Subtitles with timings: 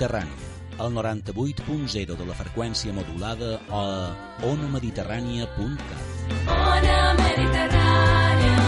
[0.00, 0.32] Mediterrani,
[0.78, 4.14] al 98.0 de la freqüència modulada o a
[4.48, 6.06] onamediterrània.cat.
[6.48, 8.62] Ona Mediterrània.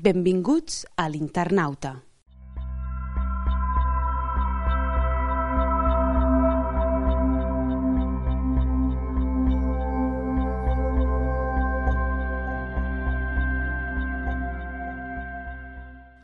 [0.00, 1.92] Benvinguts a l'Internauta.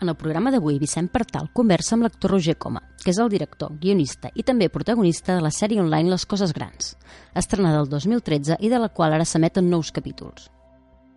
[0.09, 3.75] En el programa d'avui, Vicent Partal conversa amb l'actor Roger Coma, que és el director,
[3.77, 6.95] guionista i també protagonista de la sèrie online Les Coses Grans,
[7.37, 10.49] estrenada el 2013 i de la qual ara s'emeten nous capítols.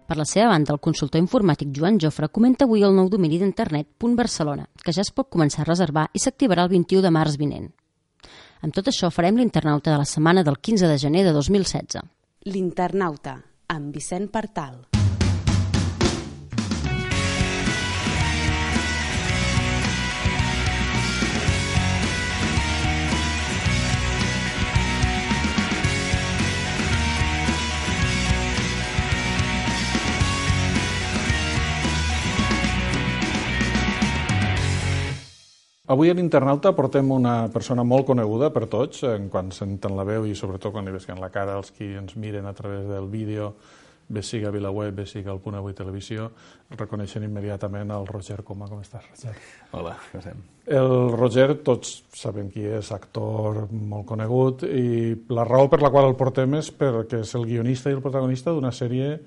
[0.09, 3.87] Per la seva banda, el consultor informàtic Joan Jofre comenta avui el nou domini d'internet
[4.03, 7.71] .barcelona, que ja es pot començar a reservar i s'activarà el 21 de març vinent.
[8.59, 12.03] Amb tot això farem l'internauta de la setmana del 15 de gener de 2016.
[12.43, 13.39] L'Internauta,
[13.71, 14.81] amb Vicent Partal.
[35.91, 40.23] Avui a l'internauta portem una persona molt coneguda per tots, en quan senten la veu
[40.23, 43.49] i sobretot quan li vesquen la cara els qui ens miren a través del vídeo,
[44.07, 46.29] bé siga a VilaWeb, bé siga al Punt Avui Televisió,
[46.71, 48.69] el reconeixen immediatament el Roger Coma.
[48.71, 49.35] Com estàs, Roger?
[49.75, 50.39] Hola, què fem?
[50.79, 56.07] El Roger, tots sabem qui és, actor molt conegut, i la raó per la qual
[56.13, 59.17] el portem és perquè és el guionista i el protagonista d'una sèrie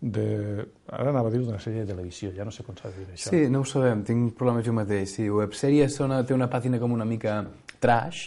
[0.00, 0.64] de...
[0.88, 3.06] Ara anava a dir d'una sèrie de televisió, ja no sé com s'ha de dir
[3.14, 3.30] això.
[3.30, 5.08] Sí, no ho sabem, tinc problemes jo mateix.
[5.18, 7.32] Sí, websèrie sona, té una pàtina com una mica
[7.80, 8.20] trash,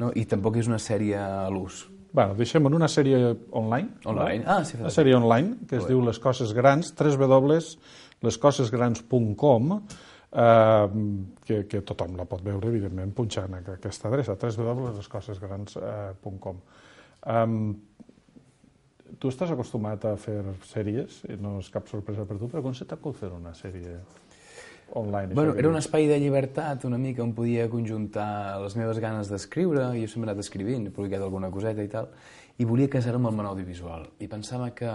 [0.00, 0.06] no?
[0.16, 1.76] i tampoc és una sèrie a l'ús.
[2.08, 3.88] Bueno, deixem en una sèrie online.
[4.08, 4.44] Online?
[4.48, 9.62] Ah, sí, Una sèrie online que es diu Les Coses Grans, www.lescosesgrans.com,
[10.32, 10.88] eh,
[11.44, 16.56] que, que tothom la pot veure, evidentment, punxant aquesta adreça, www.lescosesgrans.com.
[17.28, 17.76] Um,
[19.18, 22.86] tu estàs acostumat a fer sèries, no és cap sorpresa per tu, però com se
[22.88, 23.98] t'acut fer una sèrie
[24.98, 25.34] online?
[25.34, 29.90] Bueno, era un espai de llibertat una mica on podia conjuntar les meves ganes d'escriure,
[29.96, 32.10] i jo sempre he anat escrivint, he publicat alguna coseta i tal,
[32.58, 34.08] i volia casar amb el món audiovisual.
[34.20, 34.92] I pensava que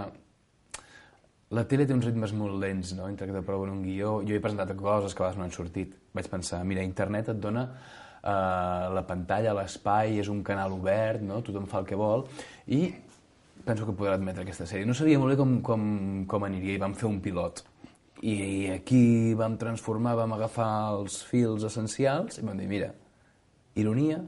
[1.53, 3.07] la tele té uns ritmes molt lents, no?
[3.11, 4.17] Entre que t'aproven un guió...
[4.25, 5.93] Jo he presentat coses que a vegades no han sortit.
[6.17, 11.43] Vaig pensar, mira, internet et dona eh, la pantalla, l'espai, és un canal obert, no?
[11.45, 12.25] Tothom fa el que vol,
[12.65, 12.87] i
[13.65, 14.87] penso que podrà admetre aquesta sèrie.
[14.87, 15.83] No sabia molt bé com, com,
[16.29, 17.63] com aniria i vam fer un pilot.
[18.23, 18.35] I
[18.77, 22.93] aquí vam transformar, vam agafar els fils essencials i vam dir, mira,
[23.79, 24.21] ironia,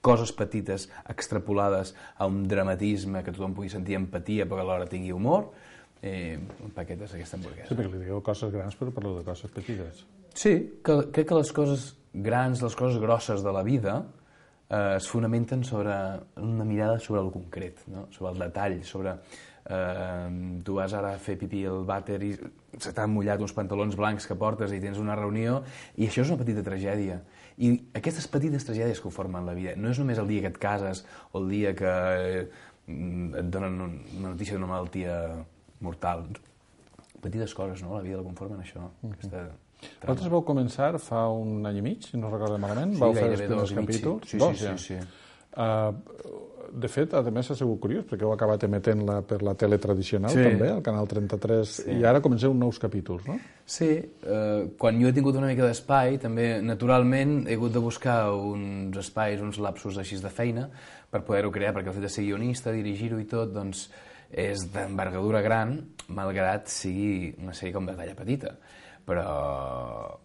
[0.00, 5.12] coses petites extrapolades a un dramatisme que tothom pugui sentir empatia però que alhora tingui
[5.12, 5.50] humor,
[6.00, 7.68] eh, un paquet és aquesta hamburguesa.
[7.68, 10.04] Sí, perquè li dieu coses grans, però parlo de coses petites.
[10.38, 10.54] Sí,
[10.84, 13.98] que, crec que les coses grans, les coses grosses de la vida
[14.70, 15.92] eh, es fonamenten sobre
[16.36, 18.06] una mirada sobre el concret, no?
[18.10, 19.16] sobre el detall, sobre...
[19.70, 22.30] Eh, tu vas ara a fer pipí al vàter i
[22.80, 25.58] se t'han mullat uns pantalons blancs que portes i tens una reunió
[26.00, 27.18] i això és una petita tragèdia.
[27.60, 30.48] I aquestes petites tragèdies que ho formen la vida, no és només el dia que
[30.54, 32.48] et cases o el dia que eh,
[32.88, 35.18] et donen un- una notícia d'una malaltia
[35.84, 36.24] mortal.
[37.20, 37.96] Petites coses, no?
[37.98, 38.88] La vida la conformen això.
[39.12, 39.50] Aquesta
[40.02, 43.28] Vosaltres vau començar fa un any i mig, si no recordo malament, Sí, vau fer
[43.30, 43.74] els primers sí.
[43.78, 44.28] capítols.
[44.28, 44.76] Sí, sí, Dos, sí, ja.
[44.76, 44.98] sí.
[45.58, 45.92] Uh,
[46.68, 49.78] de fet, a més ha sigut curiós, perquè heu acabat emetent la, per la tele
[49.80, 50.42] tradicional, Sí.
[50.44, 51.90] també, al Canal 33, Sí.
[51.96, 53.38] i ara comenceu nous capítols, no?
[53.64, 58.30] Sí, eh, quan jo he tingut una mica d'espai, també naturalment he hagut de buscar
[58.34, 60.68] uns espais, uns lapsos així de feina
[61.10, 63.88] per poder-ho crear, perquè el fet de ser guionista, dirigir-ho i tot, doncs
[64.30, 65.78] és d'envergadura gran,
[66.08, 68.58] malgrat sigui una sèrie com de talla petita.
[69.08, 70.18] Però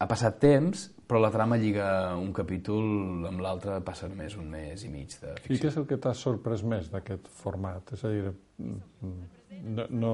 [0.00, 4.84] ha passat temps, però la trama lliga un capítol amb l'altre passa només un mes
[4.86, 5.58] i mig de I ficció.
[5.60, 7.92] què és el que t'ha sorprès més d'aquest format?
[7.96, 8.30] És a dir,
[8.62, 9.12] mm,
[9.76, 10.12] no, no,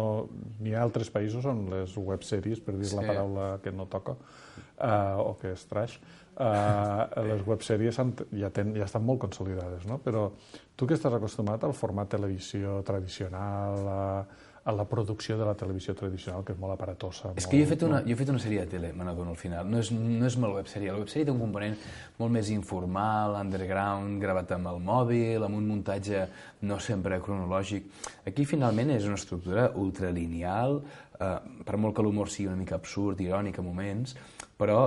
[0.60, 3.06] n'hi ha altres països on les websèries, per dir la Sí.
[3.12, 6.00] paraula que no toca, uh, o que és trash,
[6.36, 9.98] uh, les websèries han, ja, ten, ja estan molt consolidades, no?
[10.02, 10.32] Però
[10.74, 14.26] tu que estàs acostumat al format televisió tradicional, a,
[14.66, 17.30] a la producció de la televisió tradicional, que és molt aparatosa.
[17.36, 19.04] És molt, que jo he fet una, jo he fet una sèrie de tele, me
[19.06, 19.68] n'adono al final.
[19.70, 20.90] No és, no és molt websèrie.
[20.90, 21.76] La websèrie té un component
[22.18, 26.24] molt més informal, underground, gravat amb el mòbil, amb un muntatge
[26.66, 27.86] no sempre cronològic.
[28.26, 30.80] Aquí, finalment, és una estructura ultralineal,
[31.14, 31.30] eh,
[31.68, 34.16] per molt que l'humor sigui una mica absurd, irònic a moments,
[34.58, 34.80] però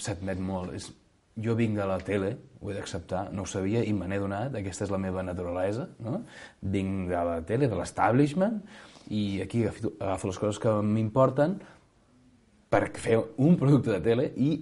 [0.00, 0.72] s'admet molt.
[0.78, 0.88] És,
[1.36, 4.56] jo vinc de la tele, ho he d'acceptar, no ho sabia i me n'he donat,
[4.56, 6.22] aquesta és la meva naturalesa, no?
[6.60, 8.58] Vinc de la tele, de l'establishment,
[9.10, 11.58] i aquí agafo, agafo les coses que m'importen
[12.72, 14.52] per fer un producte de tele i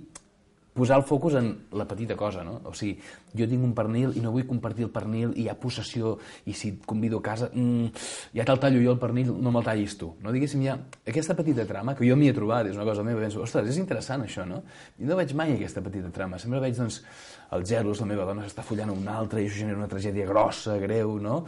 [0.73, 2.61] posar el focus en la petita cosa, no?
[2.65, 2.95] O sigui,
[3.37, 6.15] jo tinc un pernil i no vull compartir el pernil i hi ha possessió
[6.47, 7.91] i si et convido a casa, mm,
[8.39, 10.13] ja te'l tallo jo el pernil, no me'l tallis tu.
[10.23, 13.21] No diguéssim, ha aquesta petita trama que jo m'hi he trobat, és una cosa meva,
[13.21, 14.63] penso, ostres, és interessant això, no?
[14.99, 17.03] I no veig mai aquesta petita trama, sempre veig, doncs,
[17.51, 20.79] el gelos, la meva dona s'està follant un altre i això genera una tragèdia grossa,
[20.79, 21.45] greu, no?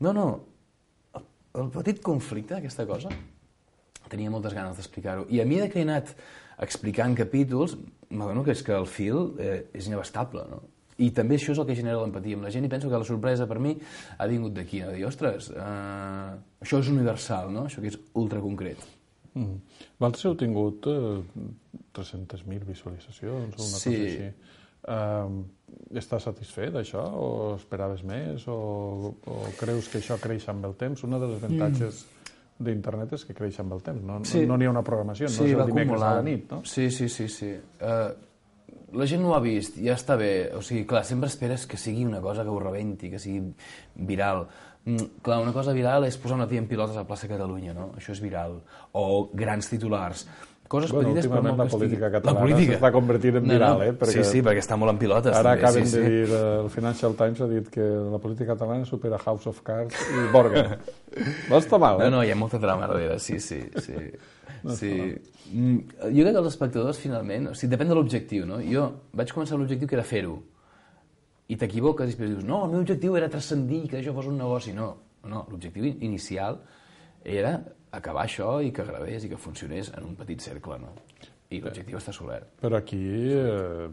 [0.00, 0.26] No, no,
[1.56, 3.10] el, petit conflicte, aquesta cosa,
[4.10, 5.26] tenia moltes ganes d'explicar-ho.
[5.34, 6.12] I a mesura que he anat
[6.62, 7.76] explicant capítols,
[8.10, 10.62] m'adono que és que el fil eh, és inabastable, no?
[10.96, 13.04] I també això és el que genera l'empatia amb la gent i penso que la
[13.04, 13.74] sorpresa per mi
[14.16, 14.88] ha vingut d'aquí, no?
[14.88, 16.30] de dir, ostres, eh,
[16.64, 17.66] això és universal, no?
[17.68, 18.80] Això que és ultra concret.
[19.36, 19.58] Mm.
[20.00, 21.18] Vosaltres heu tingut eh,
[21.98, 23.92] 300.000 visualitzacions o una Sí.
[23.92, 24.30] cosa així.
[24.86, 25.40] Um,
[25.98, 28.54] estàs satisfet d'això o esperaves més o,
[29.26, 31.02] o creus que això creix amb el temps?
[31.06, 32.04] Una de les avantatges
[32.58, 34.44] d'internet és que creix amb el temps, no Sí.
[34.46, 36.24] no n'hi ha una programació, no Sí, és va el dimecres a la acumulant.
[36.30, 36.60] nit, no?
[36.64, 37.50] Sí, sí, sí, sí.
[37.80, 40.52] Uh, la gent no ho ha vist, ja està bé.
[40.56, 43.42] O sigui, clar, sempre esperes que sigui una cosa que ho rebenti, que sigui
[43.96, 44.46] viral.
[44.86, 47.74] Mm, clar, una cosa viral és posar una tia en pilotes a la plaça Catalunya,
[47.74, 47.90] no?
[47.98, 48.60] Això és viral.
[48.94, 50.28] O grans titulars.
[50.68, 52.72] Coses Bueno, petites, però molt la política La catalana política.
[52.74, 53.84] s'està convertint en No, viral, no.
[53.84, 53.92] eh?
[53.92, 55.32] Perquè Sí, sí, perquè està molt en pilotes.
[55.36, 56.10] Ara també, acaben sí, de sí.
[56.10, 57.80] dir, eh, el Financial Times ha dit que
[58.14, 60.76] la política catalana supera House of Cards i Borgen.
[61.50, 62.10] no està mal, eh?
[62.10, 63.60] No, no, hi ha molta trama darrere, sí, sí.
[63.78, 63.94] sí.
[64.80, 64.92] sí.
[65.54, 65.78] Mm,
[66.10, 68.58] Jo crec que els espectadors, finalment, o sigui, depèn de l'objectiu, no?
[68.66, 70.40] Jo vaig començar amb l'objectiu que era fer-ho,
[71.46, 74.36] i t'equivoques i després dius, no, el meu objectiu era transcendir, que això fos un
[74.40, 74.72] negoci.
[74.74, 74.96] No,
[75.30, 76.58] no l'objectiu in- inicial
[77.22, 77.60] era
[77.98, 80.94] acabar això i que gravés i que funcionés en un petit cercle, no?
[81.48, 82.56] I l'objectiu està assolert.
[82.58, 83.86] Però aquí eh,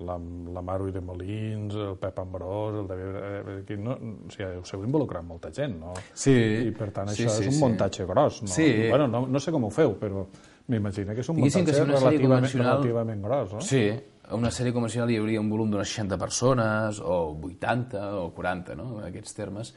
[0.00, 0.14] la,
[0.54, 3.18] la Maro i de Molins, el Pep Ambrós, el David...
[3.18, 5.92] Eh, aquí no, o sigui, us heu involucrat molta gent, no?
[6.16, 6.32] Sí.
[6.64, 7.64] I per tant Sí, això sí, és un sí.
[7.66, 8.48] muntatge gros, no?
[8.54, 8.68] Sí.
[8.88, 10.24] Bueno, no, no sé com ho feu, però
[10.68, 13.60] m'imagino que és un Diguéssim que muntatge si una relativament, convencional- relativament gros, no?
[13.68, 13.84] Sí,
[14.28, 18.74] a una sèrie convencional hi hauria un volum d'unes 60 persones, o 80, o 40,
[18.80, 19.74] no?, en aquests termes.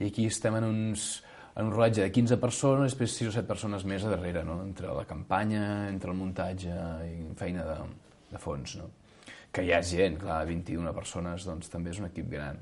[0.00, 1.22] I aquí estem en, uns,
[1.56, 4.60] en un rodatge de 15 persones, després 6 o 7 persones més a darrere, no?,
[4.64, 6.72] entre la campanya, entre el muntatge
[7.08, 7.76] i feina de,
[8.30, 8.88] de fons, no?
[9.50, 12.60] Que hi ha gent, clar, 21 persones, doncs també és un equip gran.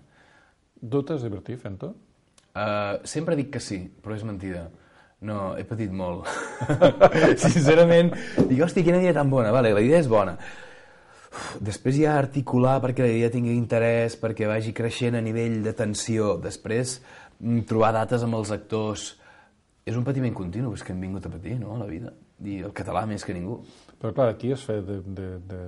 [0.79, 1.93] Tu t'has divertit fent-ho?
[2.59, 4.65] Uh, sempre dic que sí, però és mentida.
[5.29, 6.27] No, he patit molt.
[7.45, 9.53] Sincerament, dic, hòstia, quina idea tan bona.
[9.55, 10.37] Vale, la idea és bona.
[11.29, 15.75] Uf, Després ja articular perquè la idea tingui interès, perquè vagi creixent a nivell de
[15.77, 16.37] tensió.
[16.43, 16.99] Després
[17.69, 19.09] trobar dates amb els actors.
[19.89, 22.13] És un patiment continu, és que hem vingut a patir, no?, a la vida.
[22.45, 23.63] I el català més que ningú.
[23.99, 25.01] Però clar, aquí has fet de...
[25.17, 25.65] de, de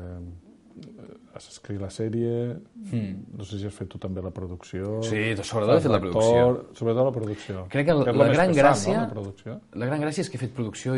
[1.35, 2.31] has escrit la sèrie,
[2.91, 3.37] mm.
[3.39, 4.99] no sé si has fet tu també la producció...
[5.07, 6.47] Sí, sobretot he fet la producció.
[6.77, 7.65] Sobretot la producció.
[7.73, 8.95] Crec que és la, la gran pesat, gràcia...
[8.97, 9.57] No, la producció.
[9.83, 10.97] La gran gràcia és que he fet producció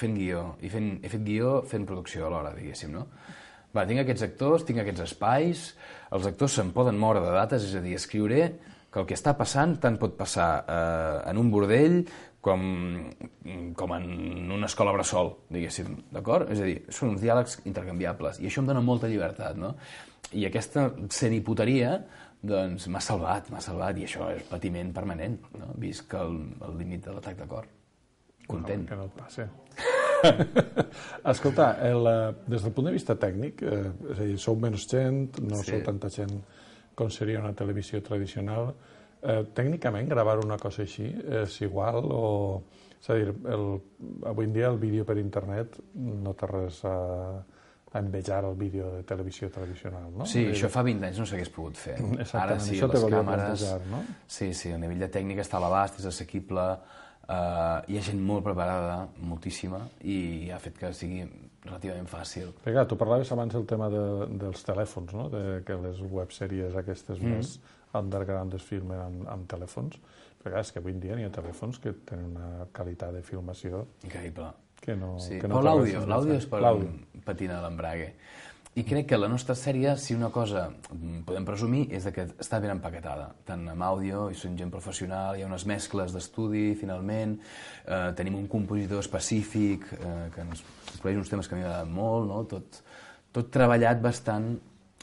[0.00, 3.04] fent guió, i fent, he fet guió fent producció alhora, diguéssim, no?
[3.74, 5.64] Va, tinc aquests actors, tinc aquests espais,
[6.16, 8.46] els actors se'n poden moure de dates, és a dir, escriuré
[8.94, 12.04] que el que està passant tant pot passar eh, en un bordell
[12.44, 12.60] com,
[13.74, 14.04] com en
[14.54, 16.52] una escola bressol, diguéssim, d'acord?
[16.54, 19.72] És a dir, són uns diàlegs intercanviables, i això em dona molta llibertat, no?
[20.36, 21.96] I aquesta seniputeria,
[22.44, 25.72] doncs, m'ha salvat, m'ha salvat, i això és patiment permanent, no?
[25.80, 26.36] Visc el,
[26.68, 27.66] el límit de l'atac de cor.
[28.46, 28.84] Content.
[28.84, 29.48] No, que no et passi.
[31.32, 34.84] Escolta, el, eh, des del punt de vista tècnic, eh, és a dir, sou menys
[34.90, 35.72] gent, no Sí.
[35.72, 36.36] sou tanta gent
[36.94, 38.72] com seria una televisió tradicional.
[39.24, 41.08] Eh, tècnicament, gravar una cosa així
[41.42, 42.26] és igual o...
[43.04, 43.66] És a dir, el,
[44.30, 46.94] avui en dia el vídeo per internet no té res a,
[47.94, 50.24] a envejar el vídeo de televisió tradicional, no?
[50.24, 51.98] Sí, dir, això fa 20 anys no s'hagués pogut fer.
[52.00, 53.28] Exactament, Ara sí, això les càmeres...
[53.28, 54.00] plantejar, no?
[54.26, 56.64] Sí, sí, el nivell de tècnica està a l'abast, és assequible,
[57.28, 61.22] eh, hi ha gent molt preparada, moltíssima, i ha fet que sigui
[61.64, 62.50] relativament fàcil.
[62.60, 64.02] Perquè, clar, tu parlaves abans del tema de,
[64.40, 65.28] dels telèfons, no?
[65.32, 67.32] de, que les websèries aquestes mm.
[67.36, 67.54] més
[67.94, 69.96] underground es filmen amb, amb telèfons.
[70.42, 73.22] Però clar, és que avui en dia n'hi ha telèfons que tenen una qualitat de
[73.24, 74.50] filmació Increïble.
[74.84, 75.14] que no...
[75.22, 76.90] Sí, que però té l'àudio, l'àudio és per L'àudio.
[77.24, 78.10] patinar l'embrague.
[78.74, 82.58] I crec que la nostra sèrie, si una cosa mm, podem presumir, és que està
[82.58, 87.36] ben empaquetada, tant amb àudio, i són gent professional, hi ha unes mescles d'estudi, finalment,
[87.86, 91.94] eh, tenim un compositor específic eh, que ens explica uns temes que a mi m'agraden
[91.94, 92.42] molt, no?
[92.50, 92.82] tot,
[93.30, 94.56] tot treballat bastant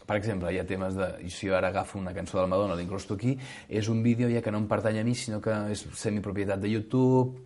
[0.03, 1.07] per exemple, hi ha temes de...
[1.31, 3.37] Si jo ara agafo una cançó del Madonna, l'incrusto aquí,
[3.69, 6.75] és un vídeo ja que no em pertany a mi, sinó que és semipropietat de
[6.75, 7.37] YouTube,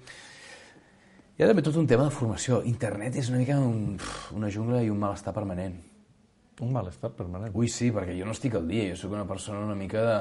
[1.35, 2.63] hi ha també tot un tema de formació.
[2.65, 3.99] Internet és una mica un,
[4.33, 5.75] una jungla i un malestar permanent.
[6.63, 7.51] Un malestar permanent.
[7.59, 10.13] Ui, sí, perquè jo no estic al dia, jo sóc una persona una mica de,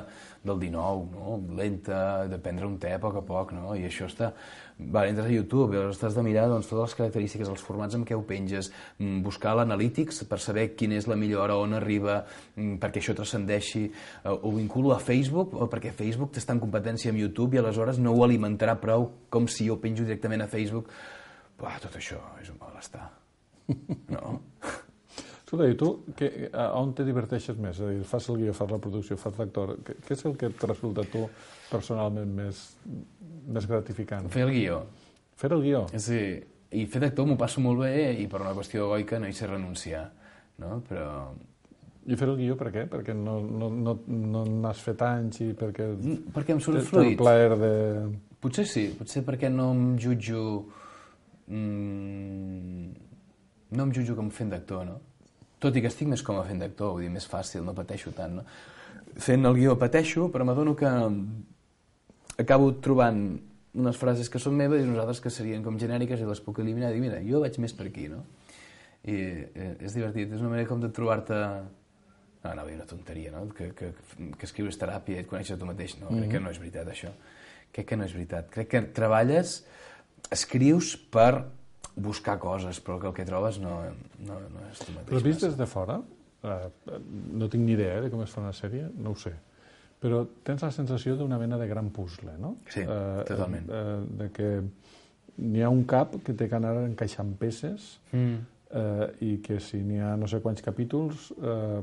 [0.48, 1.36] del 19, no?
[1.54, 3.76] lenta, de prendre un te a poc a poc, no?
[3.78, 4.32] i això està...
[4.74, 7.94] Va, entres a YouTube i llavors t'has de mirar doncs, totes les característiques, els formats
[7.94, 11.76] amb què ho penges, mm, buscar l'analítics per saber quina és la millor hora, on
[11.78, 12.16] arriba,
[12.56, 17.14] mm, perquè això transcendeixi, eh, ho vinculo a Facebook, o perquè Facebook està en competència
[17.14, 20.90] amb YouTube i aleshores no ho alimentarà prou com si jo penjo directament a Facebook.
[21.60, 23.06] Buah, tot això és un malestar.
[24.10, 24.40] No?
[25.54, 27.78] Escolta, i tu, que, a, on te diverteixes més?
[27.78, 29.76] És a dir, fas el guió, fas la producció, fas l'actor.
[29.86, 31.22] Què, què és el que et resulta a tu
[31.70, 32.64] personalment més,
[33.54, 34.26] més gratificant?
[34.34, 34.80] Fer el guió.
[35.38, 35.84] Fer el guió?
[36.02, 36.20] Sí,
[36.74, 39.46] i fer d'actor m'ho passo molt bé i per una qüestió egoica no hi sé
[39.50, 40.04] renunciar,
[40.62, 40.80] no?
[40.88, 41.08] Però
[42.04, 42.84] I fer el guió per què?
[42.90, 45.86] Perquè no, no, no, no n'has fet anys i perquè...
[45.94, 47.14] Mm, perquè em surt fluid.
[47.20, 47.72] plaer de...
[48.44, 50.42] Potser sí, potser perquè no em jutjo...
[51.48, 52.90] Mm,
[53.74, 54.98] no em jutjo com fent d'actor, no?
[55.64, 58.12] Tot i que estic més com a fent d'actor, vull dir, més fàcil, no pateixo
[58.16, 58.44] tant, no?
[59.24, 60.90] Fent el guió pateixo, però m'adono que
[62.42, 63.22] acabo trobant
[63.74, 66.60] unes frases que són meves i unes altres que serien com genèriques i les puc
[66.62, 68.20] eliminar i dir, mira, jo vaig més per aquí, no?
[69.04, 71.40] I eh, és divertit, és una manera com de trobar-te...
[72.44, 73.46] No, no, una tonteria, no?
[73.56, 73.90] Que, que,
[74.36, 75.96] que escrius teràpia i et coneixes tu mateix.
[76.02, 77.12] No, crec que no és veritat, això.
[77.72, 78.50] Crec que no és veritat.
[78.52, 79.62] Crec que treballes,
[80.34, 81.46] escrius per
[81.96, 83.80] buscar coses, però que el que trobes no,
[84.26, 85.08] no, no és tu mateix.
[85.10, 86.00] Però vist des de fora,
[86.42, 86.70] eh,
[87.32, 89.32] no tinc ni idea eh, de com es fa una sèrie, no ho sé,
[90.02, 92.56] però tens la sensació d'una mena de gran puzzle, no?
[92.68, 92.82] Sí,
[93.28, 93.70] totalment.
[93.70, 94.50] Eh, de que
[95.38, 98.34] n'hi ha un cap que té que anar encaixant peces Mm.
[98.74, 101.82] eh, i que si n'hi ha no sé quants capítols, eh,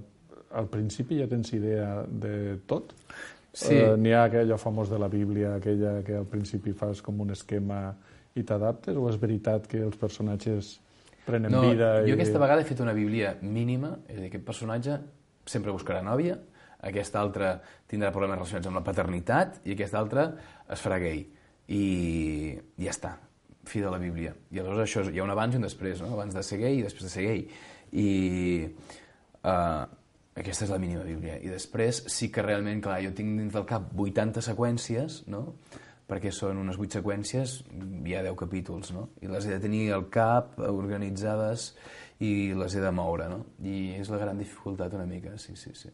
[0.51, 2.94] al principi ja tens idea de tot.
[3.53, 3.75] Sí.
[3.75, 7.32] Eh, n'hi ha aquella famós de la Bíblia, aquella que al principi fas com un
[7.32, 7.94] esquema
[8.35, 10.77] i t'adaptes, o és veritat que els personatges
[11.25, 12.01] prenen No, vida?
[12.05, 12.17] jo i...
[12.17, 15.00] aquesta vegada he fet una bíblia mínima, és a dir, aquest personatge
[15.45, 16.38] sempre buscarà nòvia,
[16.81, 17.51] aquest altre
[17.91, 20.29] tindrà problemes relacionats amb la paternitat i aquest altre
[20.71, 21.25] es farà gay.
[21.71, 23.11] I ja està,
[23.69, 24.33] fi de la Bíblia.
[24.51, 26.13] I aleshores això, és- hi ha un abans i un després, no?
[26.15, 27.43] abans de ser gay i després de ser gay.
[27.93, 28.07] I
[29.43, 29.85] uh,
[30.41, 31.38] aquesta és la mínima Bíblia.
[31.43, 35.43] I després sí que realment, clar, jo tinc dins del cap 80 seqüències, no?
[36.12, 37.58] Perquè són unes 8 seqüències,
[38.03, 39.08] hi ha 10 capítols, no?
[39.24, 41.72] I les he de tenir al cap, organitzades,
[42.22, 43.46] i les he de moure, no?
[43.63, 45.91] I és la gran dificultat una mica, sí, sí, sí.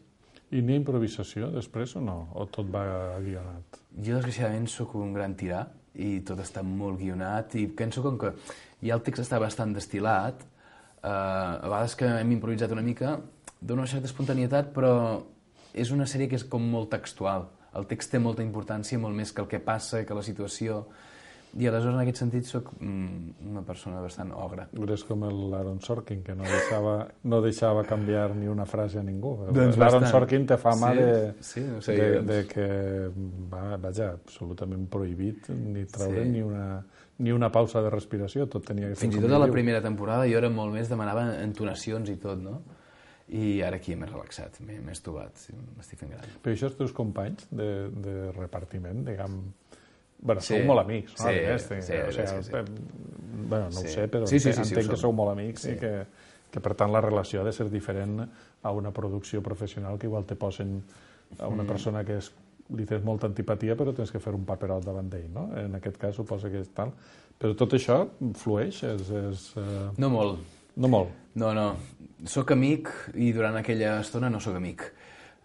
[0.50, 2.18] I n'hi ha improvisació després o no?
[2.40, 2.84] O tot va
[3.20, 3.80] guionat?
[3.94, 5.66] Jo, desgraciadament, sóc un gran tirà
[5.98, 8.32] i tot està molt guionat i penso com que
[8.80, 10.42] ja el text està bastant destilat,
[11.02, 13.18] eh, a vegades que hem improvisat una mica,
[13.60, 14.92] dona una certa espontanietat, però
[15.74, 17.48] és una sèrie que és com molt textual.
[17.76, 20.86] El text té molta importància, molt més que el que passa, que la situació...
[21.58, 24.66] I aleshores, en aquest sentit, sóc mm, una persona bastant ogra.
[24.92, 29.32] És com l'Aaron Sorkin, que no deixava, no deixava canviar ni una frase a ningú.
[29.56, 30.04] Doncs L'Aaron.
[30.12, 32.28] Sorkin té fama Sí, de, sí, no sé, de, doncs.
[32.28, 32.66] de que
[33.50, 36.28] va, vaja, absolutament prohibit ni treure Sí.
[36.36, 36.84] ni, una,
[37.24, 39.80] ni una pausa de respiració, tot tenia que ser Fins i tot a la primera
[39.80, 42.60] temporada jo era molt més, demanava entonacions i tot, no?
[43.30, 44.56] I ara aquí m'he relaxat,
[44.90, 46.24] estovat, sí, m'estic fent gran.
[46.42, 49.40] Però això els teus companys de, de repartiment, diguem...
[50.20, 50.56] Bueno, Sí.
[50.56, 51.28] sou molt amics, no?
[51.28, 51.76] Sí, més, sí, o
[52.08, 52.50] és que sí.
[52.56, 52.64] eh,
[53.48, 53.86] Bueno, no Sí.
[53.86, 55.70] ho sé, però Sí, sí, sí, sí, entenc ho que sou molt amics Sí.
[55.72, 55.92] i que,
[56.50, 58.24] que, per tant, la relació ha de ser diferent
[58.62, 60.82] a una producció professional que igual te posen
[61.38, 61.66] a una Mm.
[61.66, 62.32] persona que és,
[62.74, 65.50] li tens molta antipatia però tens que fer un paperot davant d'ell, no?
[65.56, 66.92] En aquest cas suposa que és tal.
[67.38, 69.10] Però tot això flueix, és...
[69.10, 70.38] és eh, No molt,
[70.76, 71.08] no molt.
[71.38, 71.68] No, no.
[72.26, 74.84] Soc amic i durant aquella estona no sóc amic.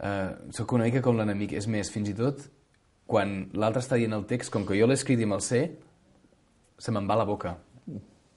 [0.04, 1.54] Uh, soc una mica com l'enemic.
[1.60, 2.42] És més, fins i tot,
[3.10, 5.62] quan l'altre està dient el text, com que jo l'he escrit i me'l sé,
[6.82, 7.56] se me'n va la boca.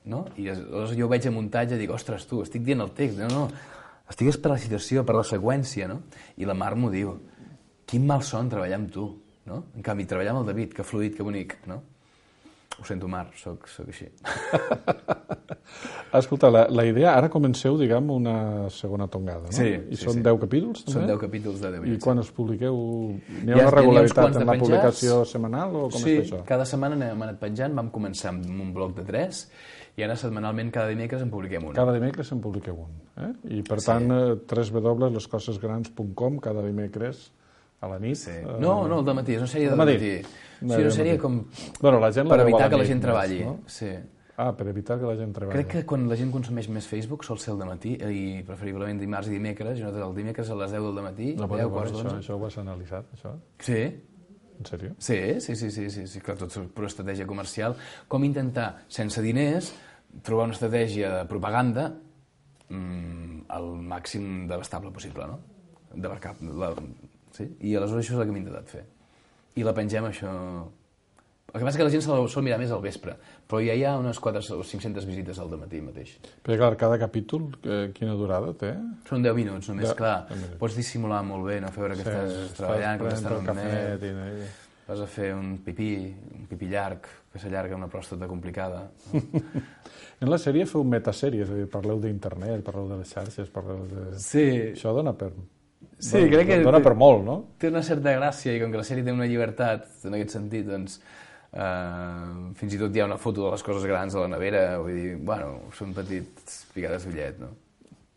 [0.06, 0.26] No?
[0.38, 3.18] I aleshores jo veig a muntatge i dic, ostres, tu, estic dient el text.
[3.18, 3.72] No, no,
[4.10, 6.02] estigues per la situació, per la seqüència, no?
[6.38, 7.16] I la Mar m'ho diu.
[7.86, 9.08] Quin mal son treballar amb tu,
[9.50, 9.64] no?
[9.74, 11.80] En canvi, treballar amb el David, que fluid, que bonic, no?
[12.78, 14.06] Ho sento, Mar, sóc, sóc així.
[16.16, 19.52] Escolta, la, la idea, ara comenceu, diguem, una segona tongada, no?
[19.52, 20.22] Sí, I sí, són sí.
[20.24, 20.94] 10 capítols, també?
[21.00, 22.04] Són 10 capítols de 10 I minuts.
[22.04, 22.76] quan els publiqueu?
[23.42, 24.60] N'hi ha Ja- una regularitat en la penjats.
[24.62, 26.42] publicació setmanal o com sí, és això?
[26.48, 29.42] cada setmana n'hem anat penjant, vam començar amb un bloc de 3
[29.96, 31.74] i ara setmanalment cada dimecres en publiquem un.
[31.74, 32.92] Cada dimecres en publiqueu un.
[33.16, 33.32] Eh?
[33.58, 37.32] I per tant, eh, www.lescosesgrans.com cada dimecres
[37.80, 38.16] a la nit.
[38.16, 38.30] Sí.
[38.30, 39.98] eh, No, no, el de matí, és una sèrie de Al matí?
[40.00, 41.40] Sí, una al sèrie com
[41.80, 43.40] Bueno, la gent la per evitar la que la gent més, treballi.
[43.44, 43.58] no?
[43.66, 43.90] Sí.
[44.38, 45.56] Ah, per evitar que la gent treballi.
[45.62, 48.98] Crec que quan la gent consumeix més Facebook sol ser el de matí i preferiblement
[49.00, 51.70] dimarts i dimecres, i nosaltres el dimecres a les 10 del matí, No, 10, però,
[51.72, 52.16] quarts això, d'onze.
[52.20, 53.32] això ho has analitzat, això?
[53.58, 53.80] Sí,
[54.58, 54.94] En sèrio?
[54.98, 57.74] Sí, sí, sí, sí, sí, sí, clar, tot és pura estratègia comercial.
[58.08, 59.74] Com intentar, sense diners,
[60.22, 61.90] trobar una estratègia de propaganda
[62.70, 65.38] mm, el màxim d'abastable possible, no?
[65.94, 66.34] D'abarcar...
[67.36, 67.46] Sí?
[67.68, 68.84] I aleshores això és el que hem intentat fer.
[69.56, 70.32] I la pengem, això...
[71.46, 73.14] El que passa és que la gent se la sol mirar més al vespre,
[73.48, 76.16] però ja hi ha unes 400 o 500 visites al matí mateix.
[76.42, 78.72] Perquè, clar, cada capítol, eh, quina durada té?
[79.08, 80.26] Són 10 minuts, només, Deu- clar.
[80.32, 80.58] minuts.
[80.60, 84.04] Pots dissimular molt bé, no fer veure que estàs treballant, que estàs en cafè, net,
[84.04, 84.50] i...
[84.90, 85.88] vas a fer un pipí,
[86.42, 88.88] un pipí llarg, que s'allarga una pròstata complicada.
[90.16, 93.82] En la sèrie feu metasèries, és a dir, parleu d'internet, parleu de les xarxes, parleu
[93.90, 94.04] de...
[94.16, 95.28] Sí, Això dona per...
[95.98, 97.36] Sí, crec que- Dona per molt, no?
[97.58, 100.66] té una certa gràcia i com que la sèrie té una llibertat en aquest sentit,
[100.66, 101.00] doncs
[101.52, 104.78] eh, fins i tot hi ha una foto de les coses grans a la nevera,
[104.82, 107.52] vull dir, bueno, són petits picades d'ullet, no?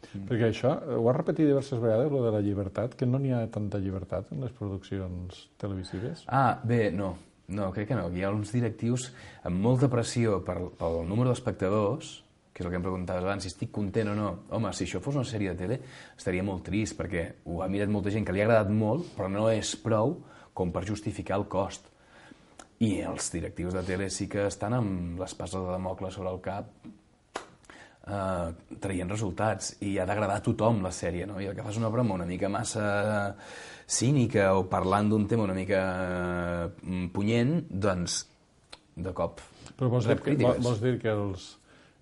[0.10, 3.44] Perquè això, ho has repetit diverses vegades, lo de la llibertat, que no n'hi ha
[3.54, 6.24] tanta llibertat en les produccions televisives.
[6.28, 7.12] Ah, bé, no,
[7.48, 8.08] no, crec que no.
[8.10, 9.12] Hi ha uns directius
[9.46, 12.24] amb molta pressió per, pel número d'espectadors,
[12.60, 14.30] que és el que em preguntaves abans, si estic content o no.
[14.52, 15.78] Home, si això fos una sèrie de tele,
[16.20, 19.30] estaria molt trist, perquè ho ha mirat molta gent que li ha agradat molt, però
[19.32, 20.18] no és prou
[20.52, 21.88] com per justificar el cost.
[22.84, 26.68] I els directius de tele sí que estan amb l'espasa de Damocle sobre el cap
[26.84, 28.50] eh,
[28.84, 31.40] traient resultats i ha d'agradar a tothom la sèrie, no?
[31.40, 33.36] I el que fas una broma una mica massa
[33.88, 38.26] cínica o parlant d'un tema una mica eh, punyent, doncs
[39.00, 39.40] de cop
[39.80, 41.54] Però vols dir, que, vols dir que els,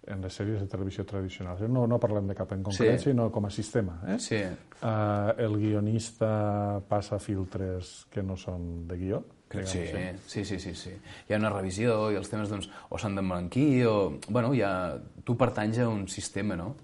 [0.07, 3.09] en les sèries de televisió tradicionals, no, no parlem de cap en concret, Sí.
[3.09, 4.19] sinó com a sistema, eh?
[4.19, 4.41] Sí,
[4.77, 9.79] Uh, el guionista passa filtres que no són de guió, crec sí,
[10.27, 10.91] sí, sí, sí, sí.
[11.27, 14.19] Hi ha una revisió i els temes doncs, o s'han d'emblanquir o...
[14.29, 16.75] Bueno, ja, tu pertanys a un sistema, no?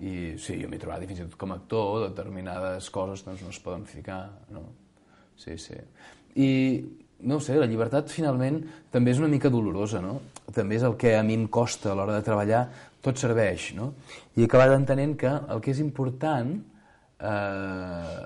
[0.00, 3.44] I sí, jo m'he trobat, i fins i tot com a actor, determinades coses doncs,
[3.46, 4.64] no es poden ficar, no?
[5.36, 5.78] Sí, sí.
[6.34, 6.50] I,
[7.24, 8.60] no sé, la llibertat finalment
[8.92, 10.18] també és una mica dolorosa, no?
[10.54, 12.66] També és el que a mi em costa a l'hora de treballar,
[13.04, 13.92] tot serveix, no?
[14.36, 16.54] I he acabat entenent que el que és important
[17.20, 18.22] eh,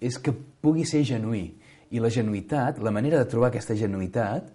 [0.00, 1.46] és que pugui ser genuí.
[1.90, 4.46] I la genuïtat, la manera de trobar aquesta genuïtat,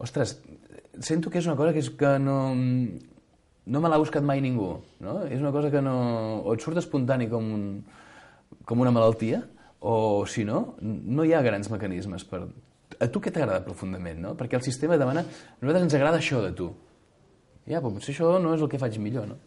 [0.00, 0.38] ostres,
[1.04, 2.38] sento que és una cosa que, és que no,
[3.70, 4.72] no me l'ha buscat mai ningú.
[5.04, 5.20] No?
[5.28, 5.96] És una cosa que no...
[6.44, 7.66] O et surt espontani com, un,
[8.68, 9.44] com una malaltia,
[9.80, 12.44] o si no, no hi ha grans mecanismes per...
[13.00, 14.34] A tu què t'agrada profundament, no?
[14.36, 15.22] Perquè el sistema demana...
[15.22, 16.66] A nosaltres ens agrada això de tu.
[17.70, 19.38] Ja, però potser això no és el que faig millor, no?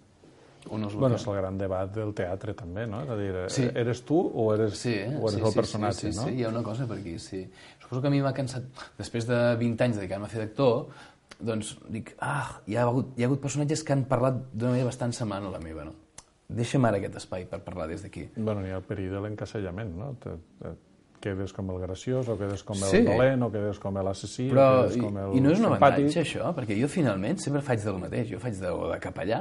[0.71, 1.21] O no és el Bueno, que...
[1.21, 3.01] és el gran debat del teatre, també, no?
[3.03, 3.65] És a dir, Sí.
[3.75, 5.09] eres tu o eres, Sí, eh?
[5.19, 6.27] o eres sí, el sí, personatge, sí, sí, no?
[6.29, 7.43] Sí, hi ha una cosa per aquí, sí.
[7.81, 8.63] Suposo que a mi m'ha cansat,
[8.97, 10.87] després de 20 anys dedicant-me a fer d'actor,
[11.43, 14.87] doncs dic, ah, hi ha, hagut, hi ha hagut personatges que han parlat d'una manera
[14.87, 15.93] bastant semblant a la meva, no?
[16.53, 18.27] Deixa'm ara aquest espai per parlar des d'aquí.
[18.35, 20.11] Bueno, hi ha el perill de l'encasellament, no?
[20.21, 20.73] Te, te,
[21.23, 22.99] quedes com el graciós, o quedes com el Sí.
[23.07, 25.77] dolent, o quedes com l'assassí, o quedes i, com el i no és un simpàtic.
[25.79, 28.27] avantatge, això, perquè jo finalment sempre faig del mateix.
[28.29, 29.39] Jo faig de, o de capellà,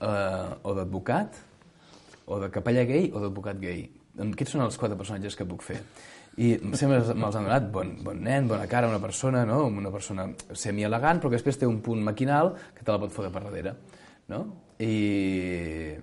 [0.00, 1.38] eh, o d'advocat,
[2.26, 3.88] o de capellà gay, o d'advocat gay.
[4.18, 5.78] Aquests són els quatre personatges que puc fer.
[6.38, 9.64] I sempre me'ls han donat bon, bon nen, bona cara, una persona, no?
[9.66, 13.30] una persona semi-elegant, però que després té un punt maquinal que te la pot fotre
[13.30, 13.72] per darrere.
[14.28, 14.44] No?
[14.78, 15.94] I,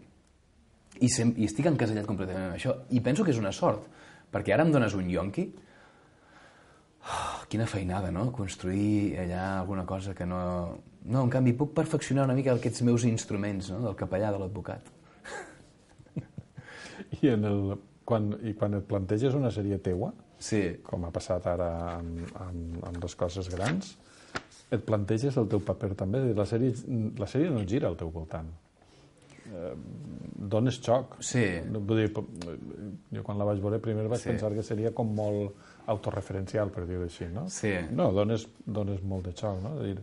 [1.00, 2.76] i, sem i estic encasellat completament en això.
[2.90, 3.88] I penso que és una sort,
[4.32, 5.46] perquè ara em dones un yonqui,
[7.06, 8.30] oh, quina feinada, no?
[8.36, 10.42] Construir allà alguna cosa que no...
[11.06, 13.84] No, en canvi, puc perfeccionar una mica aquests meus instruments, no?
[13.84, 14.88] Del capellà, de l'advocat.
[17.22, 17.76] I, en el,
[18.10, 20.62] quan, I quan et planteges una sèrie teua, Sí.
[20.84, 23.94] com ha passat ara amb, amb, amb les coses grans,
[24.74, 26.22] et planteges el teu paper també.
[26.36, 26.74] La sèrie,
[27.20, 28.50] la sèrie no gira al teu voltant.
[29.46, 29.74] Eh,
[30.50, 31.18] dones xoc.
[31.20, 31.44] Sí.
[31.72, 34.30] Vull dir, jo quan la vaig veure primer vaig Sí.
[34.30, 35.54] pensar que seria com molt
[35.88, 37.48] autorreferencial, per dir-ho així, no?
[37.50, 37.74] Sí.
[37.92, 39.76] No, dones, dones molt de xoc, no?
[39.76, 39.98] És a dir,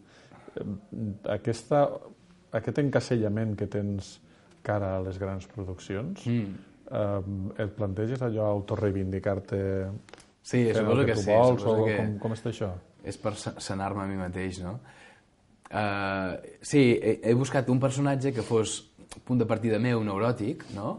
[1.32, 1.86] aquesta,
[2.52, 4.18] aquest encasellament que tens
[4.62, 6.54] cara a les grans produccions, Mm.
[6.90, 9.60] eh, et planteges allò autorreivindicar-te
[10.42, 11.30] Sí, fent el que, tu sí.
[11.30, 12.72] vols, o que com, com està això?
[13.04, 14.78] és per sa- sanar-me a mi mateix, no?
[15.72, 18.76] Uh, sí, he, he buscat un personatge que fos
[19.24, 20.98] punt de partida meu neuròtic, no?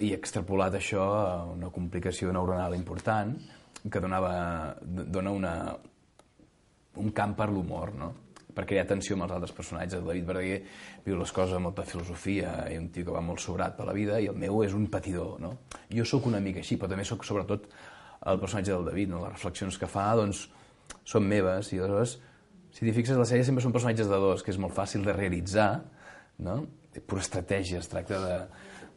[0.00, 3.36] I he extrapolat això a una complicació neuronal important
[3.90, 4.34] que donava,
[4.84, 5.54] dona una,
[7.00, 8.12] un camp per l'humor, no?
[8.54, 9.98] per crear tensió amb els altres personatges.
[9.98, 10.58] El David Verdaguer
[11.04, 13.96] viu les coses amb molta filosofia, i un tio que va molt sobrat per la
[13.96, 15.56] vida, i el meu és un patidor, no?
[15.90, 17.66] Jo sóc una mica així, però també sóc sobretot
[18.30, 19.24] el personatge del David, no?
[19.24, 20.46] Les reflexions que fa, doncs,
[21.08, 22.18] són meves, i aleshores,
[22.74, 25.14] si t'hi fixes, la sèrie sempre són personatges de dos, que és molt fàcil de
[25.14, 25.68] realitzar,
[26.42, 26.64] no?
[27.06, 28.34] Pura estratègia, es tracta de,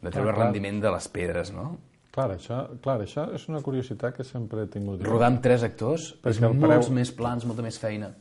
[0.04, 0.48] de treure clar.
[0.48, 1.76] rendiment de les pedres, no?
[2.18, 5.04] Clar això, clar, això és una curiositat que sempre he tingut.
[5.06, 8.14] Rodar amb tres actors és Perquè el molts preu- més plans, molta més feina.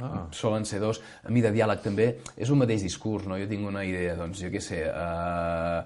[0.00, 0.22] Ah.
[0.32, 0.96] solen ser dos.
[1.28, 2.06] A mi de diàleg també
[2.40, 3.36] és un mateix discurs, no?
[3.36, 5.82] Jo tinc una idea, doncs, jo què sé, uh,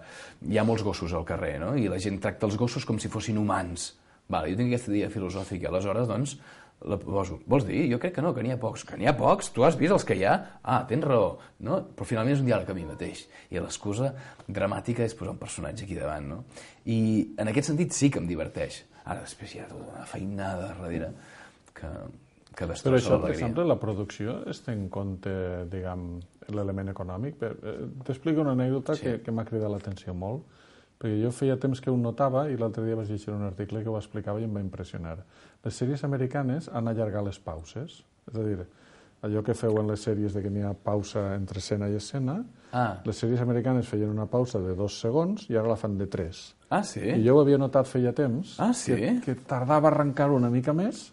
[0.46, 1.72] hi ha molts gossos al carrer, no?
[1.74, 3.88] I la gent tracta els gossos com si fossin humans.
[4.30, 6.37] Vale, jo tinc aquesta idea filosòfica, aleshores, doncs,
[6.85, 7.38] la poso.
[7.49, 7.85] Vols dir?
[7.92, 8.85] Jo crec que no, que n'hi ha pocs.
[8.88, 9.51] Que n'hi ha pocs?
[9.55, 10.35] Tu has vist els que hi ha?
[10.62, 11.38] Ah, tens raó.
[11.64, 11.81] No?
[11.97, 13.25] Però finalment és un diàleg a mi mateix.
[13.51, 14.12] I l'excusa
[14.47, 16.42] dramàtica és posar un personatge aquí davant, no?
[16.87, 16.99] I
[17.38, 18.83] en aquest sentit sí que em diverteix.
[19.05, 21.11] Ara, després hi ha tota una feinada darrere
[21.75, 21.88] que,
[22.55, 25.33] que Però destrossa això, per exemple, la producció es té en compte,
[25.73, 26.07] diguem,
[26.55, 27.40] l'element econòmic.
[27.42, 29.03] Eh, T'explico una anècdota Sí.
[29.05, 30.44] que, que m'ha cridat l'atenció molt,
[30.98, 33.88] perquè jo feia temps que ho notava i l'altre dia vaig llegir un article que
[33.90, 35.18] ho explicava i em va impressionar.
[35.64, 38.59] Les sèries americanes han allargat les pauses, és a dir,
[39.24, 42.42] allò que feu en les sèries de que n'hi ha pausa entre escena i escena,
[42.74, 43.00] Ah.
[43.07, 46.54] les sèries americanes feien una pausa de dos segons i ara la fan de tres.
[46.70, 47.00] Ah, sí?
[47.00, 48.96] I jo ho havia notat feia temps, Ah, sí?
[48.96, 51.12] que, que tardava a arrencar una mica més,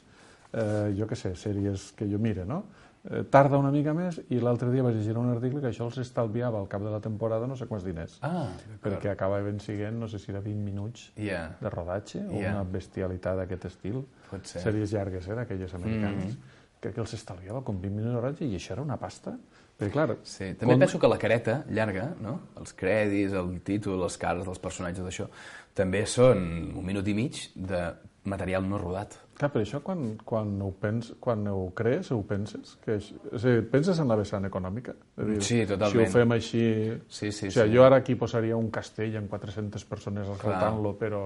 [0.54, 2.64] eh, jo què sé, sèries que jo mire, no?
[3.10, 5.98] Eh, tarda una mica més i l'altre dia vaig llegir un article que això els
[6.04, 8.20] estalviava al cap de la temporada no sé quants diners.
[8.22, 8.52] Ah,
[8.84, 11.56] perquè acabaven siguent, no sé si era 20 minuts Ja.
[11.60, 12.52] de rodatge o Ja.
[12.52, 14.06] una bestialitat d'aquest estil.
[14.30, 14.62] Pot ser.
[14.62, 16.38] Sèries llargues, eh, d'aquelles americanes.
[16.80, 19.36] Que, que els estalviava com 20 minuts de rodatge i això era una pasta.
[19.80, 22.40] Perquè, clar, Sí, també quan- penso que la careta llarga, no?
[22.58, 25.28] els crèdits, el títol, les cares dels personatges d'això,
[25.74, 26.38] també són
[26.78, 27.94] un minut i mig de
[28.26, 29.16] material no rodat.
[29.42, 32.76] Clar, per això quan, quan, ho pens, quan ho crees, ho penses?
[32.84, 34.94] Que és, a dir, penses en la vessant econòmica?
[35.18, 36.06] És dir, Sí, totalment.
[36.06, 36.66] Si ho fem així...
[37.08, 37.64] Sí, sí, o sigui, sí.
[37.74, 41.24] Jo ara aquí posaria un castell amb 400 persones assaltant-lo, però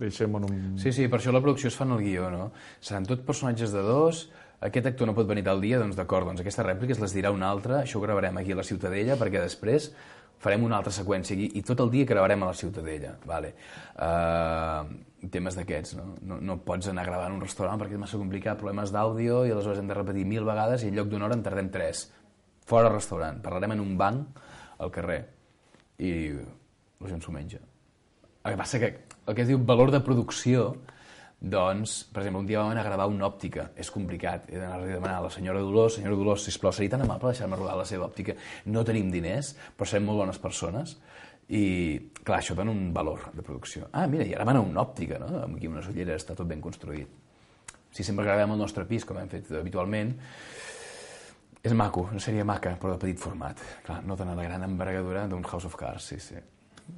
[0.00, 0.62] deixem en un...
[0.80, 2.48] Sí, sí, per això la producció es fa en el guió, no?
[2.80, 4.22] Seran tot personatges de dos,
[4.64, 7.34] aquest actor no pot venir tal dia, doncs d'acord, doncs aquesta rèplica es les dirà
[7.36, 9.90] un altre, això ho gravarem aquí a la Ciutadella, perquè després
[10.40, 13.52] farem una altra seqüència aquí, i tot el dia gravarem a la Ciutadella, vale.
[13.94, 16.06] Uh, temes d'aquests, no?
[16.24, 16.38] no?
[16.40, 19.90] No pots anar en un restaurant perquè és massa complicat, problemes d'àudio, i aleshores hem
[19.90, 22.06] de repetir mil vegades i en lloc d'una hora en tardem tres.
[22.70, 24.40] Fora restaurant, parlarem en un banc
[24.80, 25.20] al carrer,
[26.00, 27.60] i la gent s'ho menja.
[28.40, 28.94] El que passa que
[29.26, 30.70] el que es diu valor de producció,
[31.40, 33.70] doncs, per exemple, un dia vam anar a gravar una òptica.
[33.80, 34.50] És complicat.
[34.52, 37.56] He d'anar a demanar a la senyora Dolors, senyora Dolors, sisplau, seria tan amable deixar-me
[37.56, 38.36] rodar la seva òptica.
[38.68, 40.98] No tenim diners, però serem molt bones persones.
[41.50, 41.62] I,
[42.20, 43.88] clar, això dona un valor de producció.
[43.90, 45.46] Ah, mira, i ara van a una òptica, no?
[45.48, 47.08] Aquí unes ulleres, està tot ben construït.
[47.90, 50.12] Si sempre gravem al nostre pis, com hem fet habitualment,
[51.60, 53.58] és maco, una sèrie maca, però de petit format.
[53.88, 56.38] Clar, no dona la gran envergadura d'un House of Cards, sí, sí.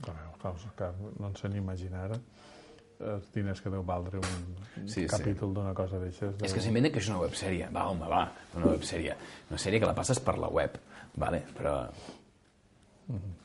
[0.02, 2.10] Bueno, House of Cards, no en sé ni imaginar
[3.14, 5.06] els diners que deu valdre un Sí, sí.
[5.10, 6.34] capítol d'una cosa d'aixes.
[6.42, 7.68] És que s'inventen que és una websèrie.
[7.74, 8.24] Va, home, va,
[8.56, 9.14] una websèrie.
[9.50, 10.78] Una sèrie que la passes per la web,
[11.16, 11.42] vale?
[11.56, 11.76] però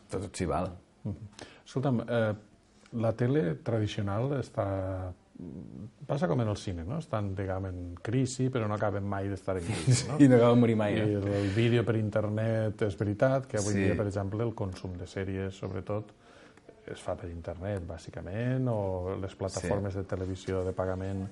[0.10, 0.70] tot, tot s'hi val.
[1.66, 2.34] Escolta'm, eh,
[3.04, 4.68] la tele tradicional està...
[6.08, 6.98] Passa com en el cine, no?
[6.98, 10.16] Estan, diguem, en crisi, però no acaben mai d'estar en crisi, no?
[10.18, 11.12] I no acaba de morir mai, I eh?
[11.20, 13.84] el, el vídeo per internet és veritat que avui Sí.
[13.84, 16.10] dia, per exemple, el consum de sèries, sobretot,
[16.94, 21.26] es fa per internet, bàsicament, o les plataformes de televisió de pagament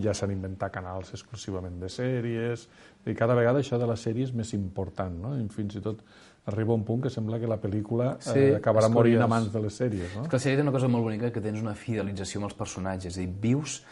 [0.00, 2.66] ja s'han inventat canals exclusivament de sèries,
[3.04, 5.34] i cada vegada això de la sèrie és més important, no?
[5.36, 6.00] I fins i tot
[6.46, 9.62] arriba un punt que sembla que la pel·lícula Sí, eh, acabarà morint a mans de
[9.62, 10.24] les sèries, no?
[10.24, 12.56] És que la sèrie té una cosa molt bonica que tens una fidelització amb els
[12.58, 13.82] personatges, és a dir, vius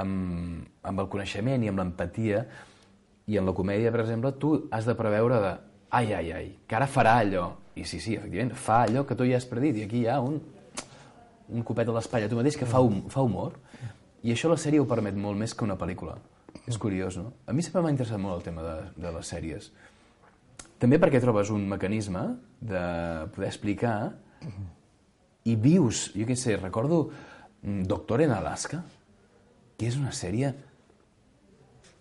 [0.00, 2.44] amb, amb el coneixement i amb l'empatia
[3.26, 5.52] i en la comèdia, per exemple, tu has de preveure de
[5.94, 7.48] ai, ai, ai, que ara farà allò.
[7.74, 10.20] I sí, sí, efectivament, fa allò que tu ja has predit i aquí hi ha
[10.22, 10.38] un,
[11.50, 13.56] un copet a l'espatlla tu mateix que fa, hum, fa humor
[14.24, 16.14] i això la sèrie ho permet molt més que una pel·lícula.
[16.70, 17.32] És curiós, no?
[17.44, 19.68] A mi sempre m'ha interessat molt el tema de, de les sèries.
[20.80, 22.22] També perquè trobes un mecanisme
[22.60, 22.84] de
[23.34, 23.96] poder explicar
[25.44, 28.80] i vius, jo què sé, recordo mm, Doctor en Alaska,
[29.76, 30.54] que és una sèrie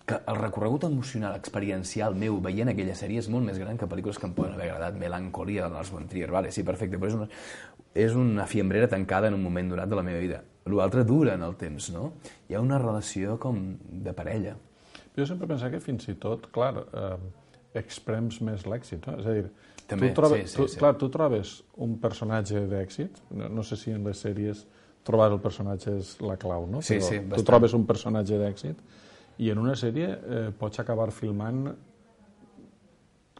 [0.05, 4.19] que el recorregut emocional, experiencial meu veient aquella sèrie és molt més gran que pel·lícules
[4.19, 4.97] que em poden haver agradat.
[4.99, 7.27] Melancolia de Lars von Trier, vale, sí, perfecte, però és una,
[7.95, 10.41] és una fiembrera tancada en un moment donat de la meva vida.
[10.67, 12.13] L'altre dura en el temps, no?
[12.49, 13.61] Hi ha una relació com
[14.03, 14.57] de parella.
[15.15, 17.15] Jo sempre pensava que fins i tot, clar, eh,
[17.79, 19.19] exprems més l'èxit, no?
[19.21, 19.45] És a dir,
[19.87, 20.79] També, tu, trobes, sí, sí, tu, sí.
[20.79, 24.65] Clar, tu trobes un personatge d'èxit, no, no sé si en les sèries
[25.03, 26.81] trobar el personatge és la clau, no?
[26.81, 27.47] Sí, Però sí, tu bastant.
[27.51, 28.79] trobes un personatge d'èxit
[29.39, 31.67] i en una sèrie eh, pots acabar filmant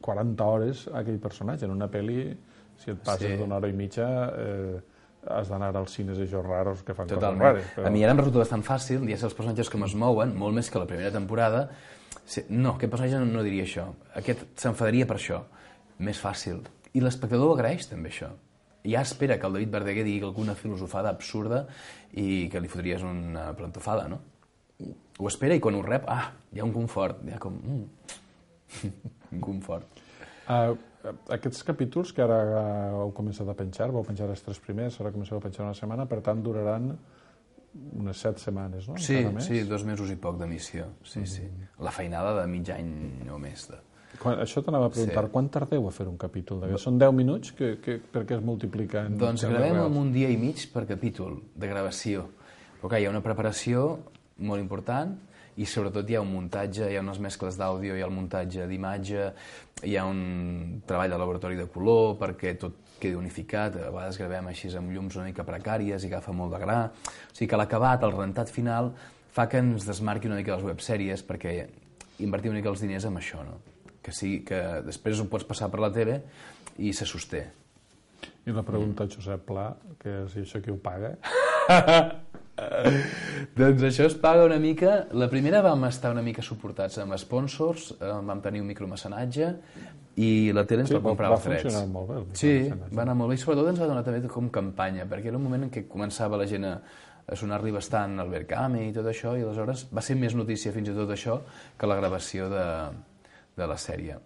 [0.03, 1.65] 40 hores aquell personatge.
[1.67, 2.25] En una pel·li,
[2.77, 3.37] si et passes Sí.
[3.37, 4.81] d'una hora i mitja, eh,
[5.29, 7.55] has d'anar als cines això raros que fan Totalment.
[7.55, 7.87] coses rares.
[7.87, 10.53] A mi ara em resulta bastant fàcil, ja sé els personatges com es mouen, molt
[10.53, 11.69] més que la primera temporada.
[12.25, 13.93] Sí, No, aquest personatge no, no diria això.
[14.15, 15.41] Aquest s'enfadaria per això.
[15.99, 16.61] Més fàcil.
[16.93, 18.29] I l'espectador ho agraeix també això.
[18.85, 21.67] Ja espera que el David Verdaguer digui alguna filosofada absurda
[22.11, 24.19] i que li fotries una plantofada, no?
[25.19, 27.59] Ho espera i quan ho rep, ah, hi ha un confort, hi ha com...
[27.59, 27.83] Mm.
[29.33, 30.01] Un confort.
[30.49, 30.73] Uh,
[31.33, 35.11] aquests capítols que ara uh, heu començat a penjar, vau penjar els tres primers, ara
[35.13, 36.91] comenceu a penjar una setmana, per tant duraran
[37.73, 38.97] unes set setmanes, no?
[39.01, 40.91] Sí, sí, dos mesos i poc d'emissió.
[41.09, 41.47] Sí, sí.
[41.81, 42.91] La feinada de mig any
[43.33, 43.65] o més.
[43.71, 43.79] De...
[44.21, 45.31] Quan, això t'anava a preguntar, Sí.
[45.33, 46.61] quan tardeu a fer un capítol?
[46.61, 46.85] d'aquests?
[46.85, 47.53] Són 10 minuts?
[47.57, 50.85] Que, que, per què es multiplica en Doncs gravem en un dia i mig per
[50.89, 52.27] capítol de gravació.
[52.79, 53.87] Però clar, hi ha una preparació
[54.37, 55.13] molt important
[55.61, 58.65] i sobretot hi ha un muntatge, hi ha unes mescles d'àudio, hi ha el muntatge
[58.69, 59.27] d'imatge,
[59.85, 64.49] hi ha un treball de laboratori de color perquè tot quedi unificat, a vegades gravem
[64.49, 66.79] així amb llums una mica precàries i agafa molt de gra.
[66.89, 68.93] O sigui que l'acabat, el rentat final,
[69.33, 71.57] fa que ens desmarqui una mica les websèries perquè
[72.23, 73.59] invertim una mica els diners en això, no?
[74.03, 76.21] Que, sigui, que després ho pots passar per la tele
[76.79, 77.45] i se sosté.
[78.47, 79.69] I la pregunta a Josep Pla,
[79.99, 81.15] que és i això qui ho paga?
[83.57, 85.07] Doncs això es paga una mica...
[85.17, 89.47] La primera vam estar una mica suportats amb sponsors, eh, vam tenir un micromecenatge
[90.21, 91.63] i la tele ens Sí, va comprar va els drets.
[91.65, 92.51] funcionar molt bé, Sí,
[92.93, 95.47] va anar molt bé i sobretot ens va donar també com campanya, perquè era un
[95.47, 96.75] moment en què començava la gent a,
[97.25, 100.91] a sonar-li bastant el Berkami i tot això, i aleshores va ser més notícia fins
[100.91, 101.39] i tot això
[101.77, 102.67] que la gravació de,
[103.57, 104.19] de la sèrie.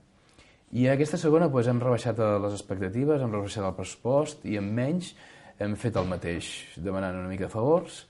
[0.76, 4.76] I a aquesta segona doncs, hem rebaixat les expectatives, hem rebaixat el pressupost i amb
[4.76, 5.14] menys
[5.64, 8.04] hem fet el mateix, demanant una mica de favors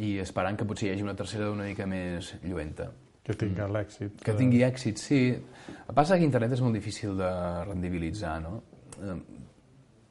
[0.00, 2.90] i esperant que potser hi hagi una tercera una mica més lluenta.
[3.22, 4.16] Que tinga l'èxit.
[4.24, 5.20] Que tingui èxit, sí.
[5.36, 7.28] El que passa que internet és molt difícil de
[7.68, 8.62] rendibilitzar, no?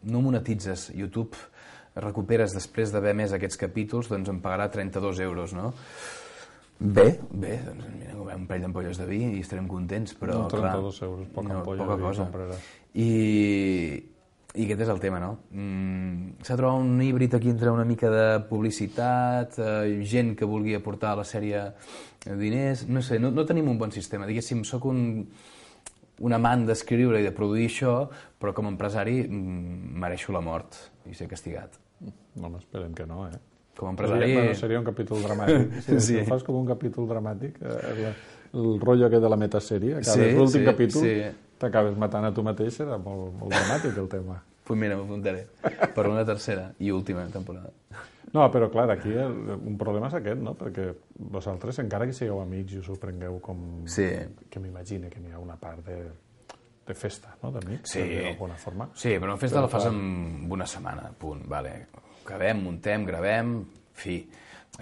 [0.03, 1.35] No monetitzes YouTube,
[1.95, 5.73] recuperes després d'haver més aquests capítols, doncs em pagarà 32 euros, no?
[6.81, 10.97] Bé, bé, doncs mira, un parell d'ampolles de vi i estarem contents, però No, 32
[11.01, 12.23] clar, euros, poca ampolla poca de vi cosa.
[12.23, 12.71] compraràs.
[12.95, 13.09] I,
[14.53, 15.29] I aquest és el tema, no?
[15.55, 20.73] Mm, S'ha trobat un híbrid aquí entre una mica de publicitat, eh, gent que vulgui
[20.75, 21.61] aportar a la sèrie
[22.25, 24.27] diners, no sé, no, no tenim un bon sistema.
[24.27, 25.23] Diguéssim, sóc un,
[26.19, 27.93] un amant d'escriure i de produir això,
[28.41, 30.75] però com a empresari mm, mereixo la mort
[31.07, 31.79] i ser castigat.
[32.35, 33.39] No, esperem que no, eh?
[33.77, 34.33] Com a Seria, empresari...
[34.35, 35.71] bueno, seria un capítol dramàtic.
[35.85, 35.99] Si, Sí.
[35.99, 36.19] sí.
[36.19, 38.11] si fas com un capítol dramàtic, eh, la,
[38.59, 41.15] el rotllo aquest de la metasèrie, acabes Sí, l'últim sí, capítol, sí.
[41.61, 44.39] T'acabes matant a tu mateix, serà molt, molt dramàtic el tema.
[44.65, 45.45] Pues mira, m'apuntaré
[45.95, 47.71] per una tercera i última temporada.
[48.31, 50.53] No, però clar, aquí el, un problema és aquest, no?
[50.55, 50.85] Perquè
[51.33, 53.81] vosaltres, encara que sigueu amics i us ho prengueu com...
[53.91, 54.05] Sí.
[54.49, 55.97] Que m'imagine que n'hi ha una part de,
[56.87, 58.05] de festa, no?, d'amics, Sí.
[58.21, 58.87] d'alguna forma.
[58.95, 61.73] Sí, però una festa Però la fas en una setmana, punt, vale.
[62.23, 63.57] Acabem, muntem, gravem,
[63.99, 64.21] fi.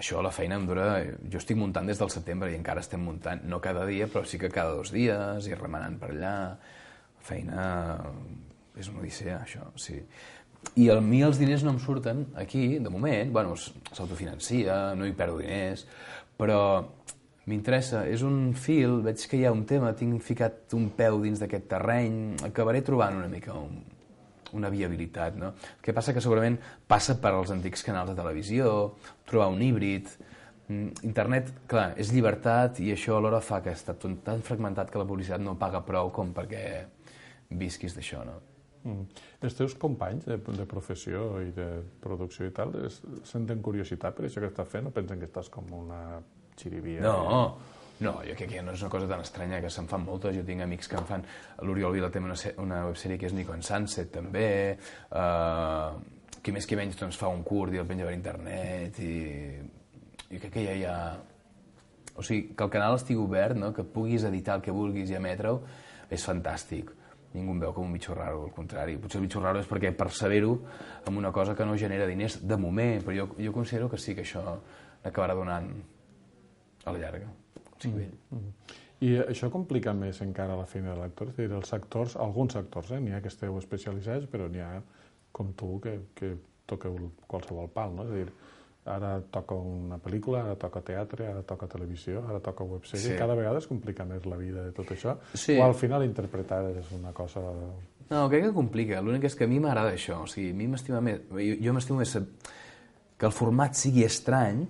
[0.00, 0.86] Això, la feina em dura...
[1.28, 4.40] Jo estic muntant des del setembre i encara estem muntant, no cada dia, però sí
[4.40, 6.36] que cada dos dies, i remenant per allà.
[7.26, 7.64] Feina...
[8.80, 9.98] És una odissea, això, sí.
[10.80, 15.12] I a mi els diners no em surten aquí, de moment, bueno, s'autofinancia, no hi
[15.16, 15.84] perdo diners,
[16.40, 16.60] però
[17.50, 21.42] m'interessa, és un fil, veig que hi ha un tema, tinc ficat un peu dins
[21.42, 23.82] d'aquest terreny, acabaré trobant una mica un,
[24.56, 25.52] una viabilitat, no?
[25.78, 26.58] El que passa que segurament
[26.88, 28.74] passa per als antics canals de televisió,
[29.28, 30.12] trobar un híbrid...
[30.70, 35.00] Mm, Internet, clar, és llibertat i això alhora fa que està tot tan fragmentat que
[35.00, 36.62] la publicitat no paga prou com perquè
[37.58, 38.36] visquis d'això, no?
[38.84, 39.24] Mm.
[39.44, 41.66] Els teus companys de, de professió i de
[42.00, 45.50] producció i tal es, senten curiositat per això que estàs fent o pensen que estàs
[45.52, 46.20] com una
[46.60, 47.02] xirivia?
[47.04, 47.18] No,
[48.00, 50.32] no, jo crec que no és una cosa tan estranya, que se'n fan moltes.
[50.36, 51.24] Jo tinc amics que en fan...
[51.68, 54.46] L'Oriol Vila té una, una websèrie que és Nico en Sunset, també.
[55.12, 55.98] Uh,
[56.40, 59.02] qui més qui menys doncs, fa un curt i el penja per internet.
[59.04, 60.96] I jo crec que ja hi ha...
[62.16, 63.70] O sigui, que el canal estigui obert, no?
[63.76, 65.60] que puguis editar el que vulguis i emetre-ho,
[66.10, 66.90] és fantàstic.
[67.34, 68.96] Ningú em veu com un bitxo raro, al contrari.
[69.00, 70.56] Potser el bitxo raro és perquè persevero
[71.06, 74.16] en una cosa que no genera diners de moment, però jo, jo considero que sí
[74.16, 74.42] que això
[75.04, 75.70] acabarà donant
[76.84, 77.30] a la llarga.
[77.80, 78.52] Sí, mm.
[79.00, 81.30] I això complica més encara la feina de l'actor?
[81.32, 83.00] És a dir, els actors, alguns actors, eh?
[83.00, 84.74] n'hi ha que esteu especialitzats, però n'hi ha
[85.32, 86.34] com tu que, que
[86.68, 88.04] toqueu qualsevol pal, no?
[88.04, 88.26] És a dir,
[88.90, 93.16] ara toca una pel·lícula, ara toca teatre, ara toca televisió, ara toca websèrie, Sí.
[93.18, 95.56] cada vegada es complica més la vida de tot això, Sí.
[95.58, 97.40] o al final interpretar és una cosa...
[98.10, 99.00] No, crec que complica.
[99.00, 100.24] L'únic és que a mi m'agrada això.
[100.24, 101.20] O sigui, a mi m'estima més...
[101.30, 102.16] Jo, jo m'estimo més
[103.16, 104.64] que el format sigui estrany,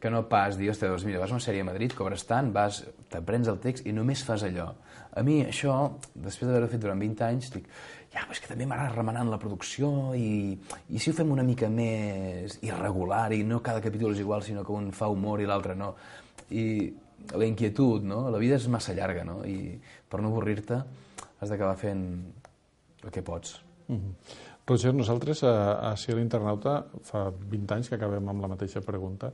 [0.00, 2.50] que no pas dir, ostres, doncs mira, vas a una sèrie a Madrid, cobres tant,
[2.52, 2.82] vas,
[3.12, 4.68] t'aprens el text i només fas allò.
[5.16, 5.76] A mi això,
[6.12, 7.70] després d'haver-ho fet durant 20 anys, dic,
[8.12, 10.52] ja, però és que també m'agrada remenant la producció i,
[10.92, 14.64] i si ho fem una mica més irregular i no cada capítol és igual, sinó
[14.64, 15.94] que un fa humor i l'altre no.
[16.52, 16.66] I
[17.32, 18.26] la inquietud, no?
[18.30, 19.40] La vida és massa llarga, no?
[19.44, 19.76] I
[20.08, 20.82] per no avorrir-te
[21.40, 22.04] has d'acabar fent
[23.04, 23.58] el que pots.
[24.66, 25.56] Roger, nosaltres a,
[25.90, 29.30] a Ciel Internauta fa 20 anys que acabem amb la mateixa pregunta,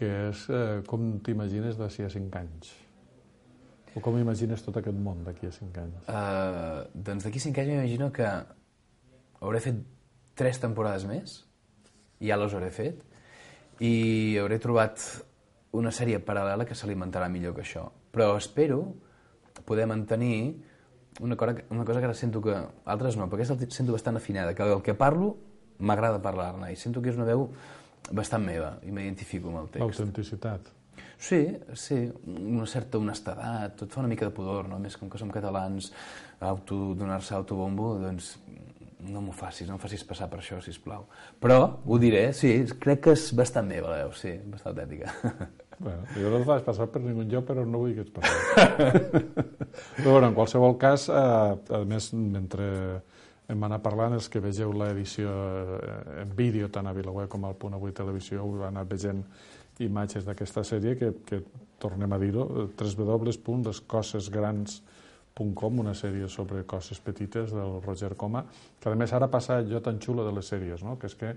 [0.00, 2.72] que és eh, com t'imagines d'ací a 5 anys?
[3.94, 6.08] O com imagines tot aquest món d'aquí a 5 anys?
[6.08, 8.28] Uh, doncs d'aquí cinc anys m'imagino que
[9.40, 9.80] hauré fet
[10.38, 11.40] tres temporades més,
[12.22, 13.02] ja les hauré fet,
[13.82, 15.02] i hauré trobat
[15.76, 17.88] una sèrie paral·lela que s'alimentarà millor que això.
[18.14, 18.82] Però espero
[19.66, 20.62] poder mantenir
[21.20, 24.54] una cosa, una cosa que ara sento que altres no, perquè aquesta sento bastant afinada,
[24.54, 25.34] que el que parlo
[25.80, 27.48] m'agrada parlar-ne i sento que és una veu
[28.10, 30.00] bastant meva i m'identifico amb el text.
[30.00, 30.70] L'autenticitat.
[31.20, 31.40] Sí,
[31.76, 31.98] sí,
[32.32, 34.78] una certa honestedat, tot fa una mica de pudor, no?
[34.78, 35.90] A més, com que som catalans,
[36.40, 38.34] auto, donar-se autobombo, doncs
[39.04, 41.06] no m'ho facis, no em facis passar per això, si plau.
[41.40, 45.12] Però, ho diré, sí, crec que és bastant meva, la veu, sí, bastant autèntica.
[45.80, 48.90] Bueno, jo no el faig passar per ningú lloc, però no vull que ets passar.
[49.96, 52.66] però bueno, en qualsevol cas, eh, a més, mentre
[53.50, 57.54] hem anat parlant, els que vegeu l'edició eh, en vídeo, tant a VilaWeb com al
[57.58, 59.22] Punt Avui Televisió, heu anat veient
[59.80, 61.38] imatges d'aquesta sèrie que, que
[61.80, 68.44] tornem a dir-ho, eh, www.lescosesgrans.com, una sèrie sobre coses petites del Roger Coma,
[68.80, 70.96] que a més ara passa allò tan xulo de les sèries, no?
[71.00, 71.34] que és que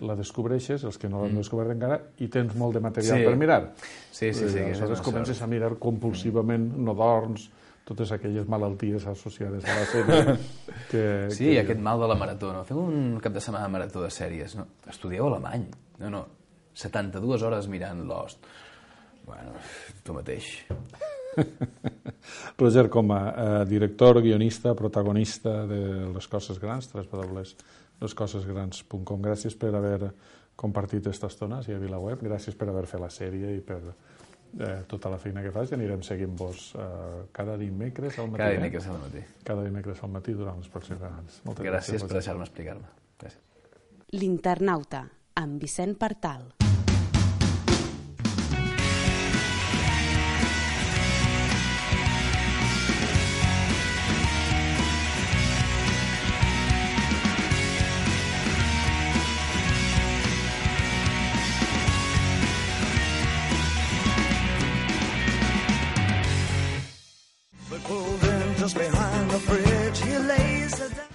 [0.00, 3.24] la descobreixes, els que no l'han descobert encara, i tens molt de material Sí.
[3.26, 3.62] per mirar.
[4.10, 7.50] Sí, sí, sí, que és aleshores comences a mirar compulsivament, no dorms,
[7.90, 10.36] totes aquelles malalties associades a la sèrie.
[10.90, 11.02] que,
[11.34, 11.60] Sí, que...
[11.64, 12.62] aquest mal de la marató, no?
[12.68, 14.64] Fem un cap de setmana de marató de sèries, no?
[14.90, 15.64] Estudieu alemany.
[16.00, 16.22] No, no,
[16.78, 18.38] 72 hores mirant Lost.
[19.26, 19.50] Bueno,
[20.06, 20.44] tu mateix.
[22.60, 29.22] Roger Coma, eh, director, guionista, protagonista de Les Coses Grans, www.lescosesgrans.com.
[29.22, 30.12] Gràcies per haver
[30.60, 33.80] compartit aquesta estona a VilaWeb, gràcies per haver fet la sèrie i per
[34.58, 38.42] eh, tota la feina que fas i anirem seguint-vos eh, cada dimecres al matí.
[38.42, 38.58] Cada eh?
[38.58, 39.24] dimecres al matí.
[39.44, 41.42] Cada dimecres al matí durant les pròximes anys.
[41.48, 42.20] Moltes Gràcies per Roger.
[42.20, 42.94] deixar-me explicar-me.
[43.20, 43.42] Gràcies.
[44.20, 46.59] L'internauta, amb Vicent Partal.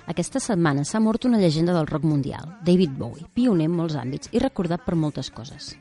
[0.10, 4.32] Aquesta setmana s'ha mort una llegenda del rock mundial, David Bowie, pioner en molts àmbits
[4.34, 5.76] i recordat per moltes coses.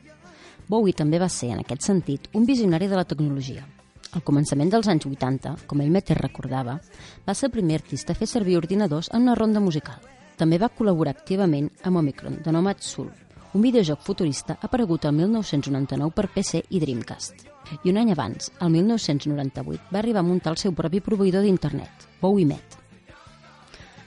[0.69, 3.65] Bowie també va ser, en aquest sentit, un visionari de la tecnologia.
[4.13, 6.77] Al començament dels anys 80, com ell mateix recordava,
[7.25, 9.97] va ser el primer artista a fer servir ordinadors en una ronda musical.
[10.37, 13.09] També va col·laborar activament amb Omicron, de Nomad Soul,
[13.55, 17.54] un videojoc futurista aparegut el 1999 per PC i Dreamcast.
[17.83, 22.09] I un any abans, el 1998, va arribar a muntar el seu propi proveïdor d'internet,
[22.21, 22.81] BowieMet.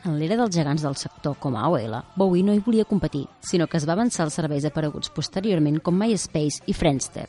[0.07, 3.77] En l'era dels gegants del sector com AOL, Bowie no hi volia competir, sinó que
[3.77, 7.27] es va avançar als serveis apareguts posteriorment com MySpace i Friendster.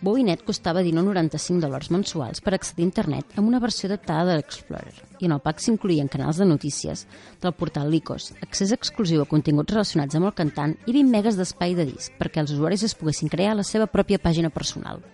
[0.00, 4.94] BowieNet costava 19,95 dòlars mensuals per accedir a internet amb una versió adaptada de l'Explorer,
[5.20, 7.04] i en el pack s'incloïen canals de notícies
[7.42, 11.76] del portal Lycos, accés exclusiu a continguts relacionats amb el cantant i 20 megas d'espai
[11.76, 15.04] de disc perquè els usuaris es poguessin crear la seva pròpia pàgina personal.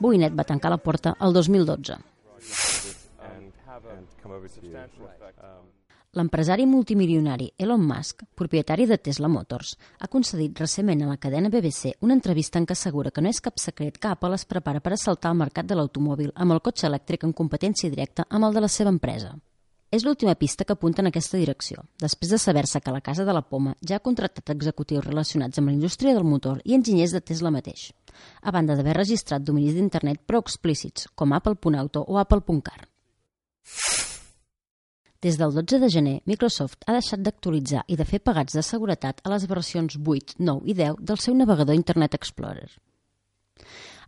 [0.00, 1.98] BowieNet va tancar la porta el 2012.
[6.12, 11.94] L'empresari multimilionari Elon Musk, propietari de Tesla Motors, ha concedit recentment a la cadena BBC
[12.04, 14.92] una entrevista en què assegura que no és cap secret que Apple es prepara per
[14.92, 18.64] assaltar el mercat de l'automòbil amb el cotxe elèctric en competència directa amb el de
[18.66, 19.32] la seva empresa.
[19.92, 23.32] És l'última pista que apunta en aquesta direcció, després de saber-se que la Casa de
[23.32, 27.20] la Poma ja ha contractat executius relacionats amb la indústria del motor i enginyers de
[27.20, 27.90] Tesla mateix,
[28.42, 32.88] a banda d'haver registrat dominis d'internet prou explícits, com apple.auto o apple.car.
[35.22, 39.20] Des del 12 de gener, Microsoft ha deixat d'actualitzar i de fer pagats de seguretat
[39.22, 42.72] a les versions 8, 9 i 10 del seu navegador Internet Explorer.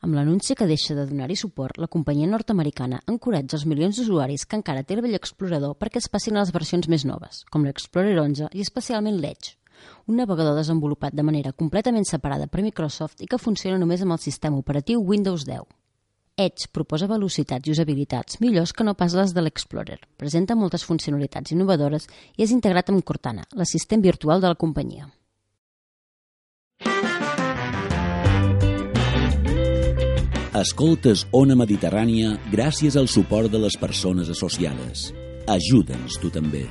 [0.04, 4.58] Amb l'anunci que deixa de donar-hi suport, la companyia nord-americana encoratja els milions d'usuaris que
[4.58, 8.18] encara té el vell explorador perquè es passin a les versions més noves, com l'Explorer
[8.20, 9.54] 11 i especialment l'Edge,
[10.06, 14.22] un navegador desenvolupat de manera completament separada per Microsoft i que funciona només amb el
[14.22, 15.64] sistema operatiu Windows 10.
[16.36, 20.00] Edge proposa velocitats i usabilitats millors que no pas les de l'Explorer.
[20.18, 25.06] Presenta moltes funcionalitats innovadores i és integrat amb Cortana, l'assistent virtual de la companyia.
[30.54, 35.08] Escoltes Ona Mediterrània gràcies al suport de les persones associades.
[35.50, 36.62] Ajuda'ns tu també.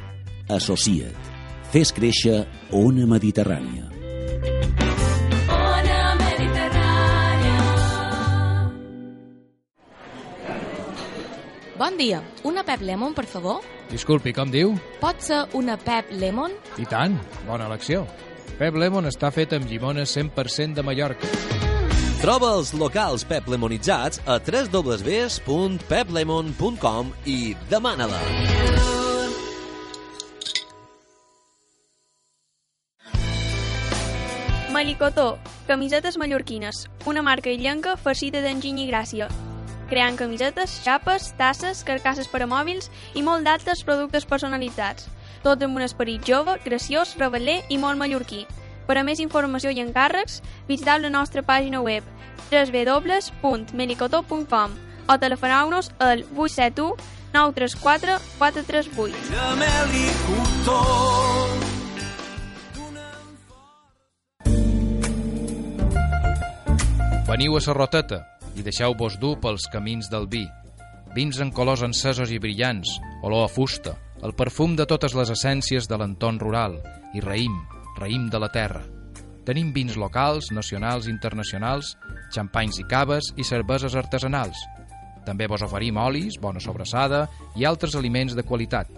[0.47, 1.32] Associa't.
[1.73, 2.45] Fes créixer
[2.77, 3.87] Ona Mediterrània.
[5.49, 7.63] Ona Mediterrània.
[11.79, 12.21] Bon dia.
[12.45, 13.65] Una Pep Lemon, per favor?
[13.89, 14.77] Disculpi, com diu?
[15.01, 16.53] Pot ser una Pep Lemon?
[16.77, 17.17] I tant,
[17.49, 18.05] bona elecció.
[18.59, 21.25] Pep Lemon està fet amb llimones 100% de Mallorca.
[22.21, 28.21] Troba els locals Pep Lemonitzats a www.peplemon.com i demana-la.
[34.83, 39.29] Malicotó, camisetes mallorquines, una marca illenca farcida d'enginy i gràcia.
[39.87, 45.07] Creant camisetes, xapes, tasses, carcasses per a mòbils i molt d'altres productes personalitzats.
[45.39, 48.43] Tot amb un esperit jove, graciós, reveler i molt mallorquí.
[48.83, 52.03] Per a més informació i encàrrecs, visiteu la nostra pàgina web
[52.51, 54.75] www.melicotó.com
[55.07, 56.99] o telefoneu-nos al 871
[57.31, 59.31] 934 438.
[59.31, 60.83] De Melicotó.
[67.33, 68.19] Veniu a Serroteta
[68.53, 70.43] i deixeu-vos dur pels camins del vi.
[71.15, 72.91] Vins en colors encesos i brillants,
[73.25, 76.75] olor a fusta, el perfum de totes les essències de l'entorn rural
[77.17, 77.55] i raïm,
[77.97, 78.83] raïm de la terra.
[79.49, 81.95] Tenim vins locals, nacionals i internacionals,
[82.37, 84.61] xampanys i caves i cerveses artesanals.
[85.25, 87.25] També vos oferim olis, bona sobrassada
[87.57, 88.93] i altres aliments de qualitat.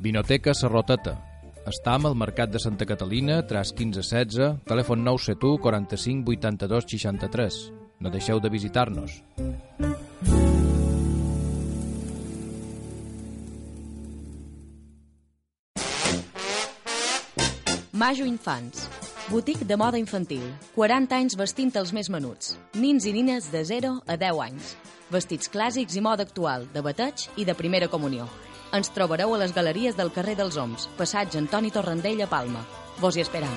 [0.00, 1.18] Vinoteca Serroteta.
[1.64, 7.72] Estam al Mercat de Santa Catalina, tras 1516, telèfon 971 45 82 63.
[8.00, 9.22] No deixeu de visitar-nos.
[17.92, 18.90] Majo Infants.
[19.30, 20.44] Botic de moda infantil.
[20.76, 22.58] 40 anys vestint els més menuts.
[22.76, 24.74] Nins i nines de 0 a 10 anys.
[25.08, 28.28] Vestits clàssics i moda actual, de bateig i de primera comunió.
[28.74, 32.64] Ens trobareu a les galeries del carrer dels Oms, passatge Antoni Torrendell a Palma.
[32.98, 33.54] Vos hi esperam.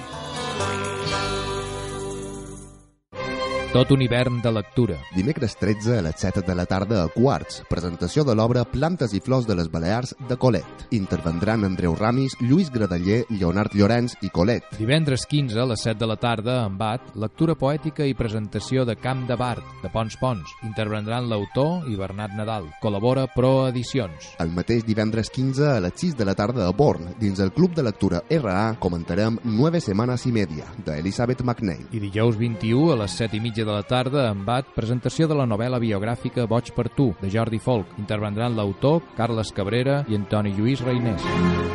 [3.77, 4.95] Tot un hivern de lectura.
[5.13, 9.19] Dimecres 13 a les 7 de la tarda a Quarts, presentació de l'obra Plantes i
[9.21, 10.87] flors de les Balears de Colet.
[10.97, 14.65] Intervendran Andreu Ramis, Lluís Gradaller, Leonard Llorenç i Colet.
[14.79, 18.95] Divendres 15 a les 7 de la tarda, en Bat, lectura poètica i presentació de
[18.97, 20.55] Camp de Bart, de Pons Pons.
[20.65, 22.71] Intervendran l'autor i Bernat Nadal.
[22.81, 24.31] Col·labora Pro Edicions.
[24.41, 27.77] El mateix divendres 15 a les 6 de la tarda a Born, dins el Club
[27.77, 31.85] de Lectura RA, comentarem Nueve Semanas y Media, d'Elizabeth McNeil.
[31.93, 35.35] I dijous 21 a les 7 i mitja de la tarda, en Bat, presentació de
[35.35, 37.97] la novel·la biogràfica Boig per tu, de Jordi Folk.
[37.99, 41.25] Intervendran l'autor, Carles Cabrera i Antoni Lluís Reinés.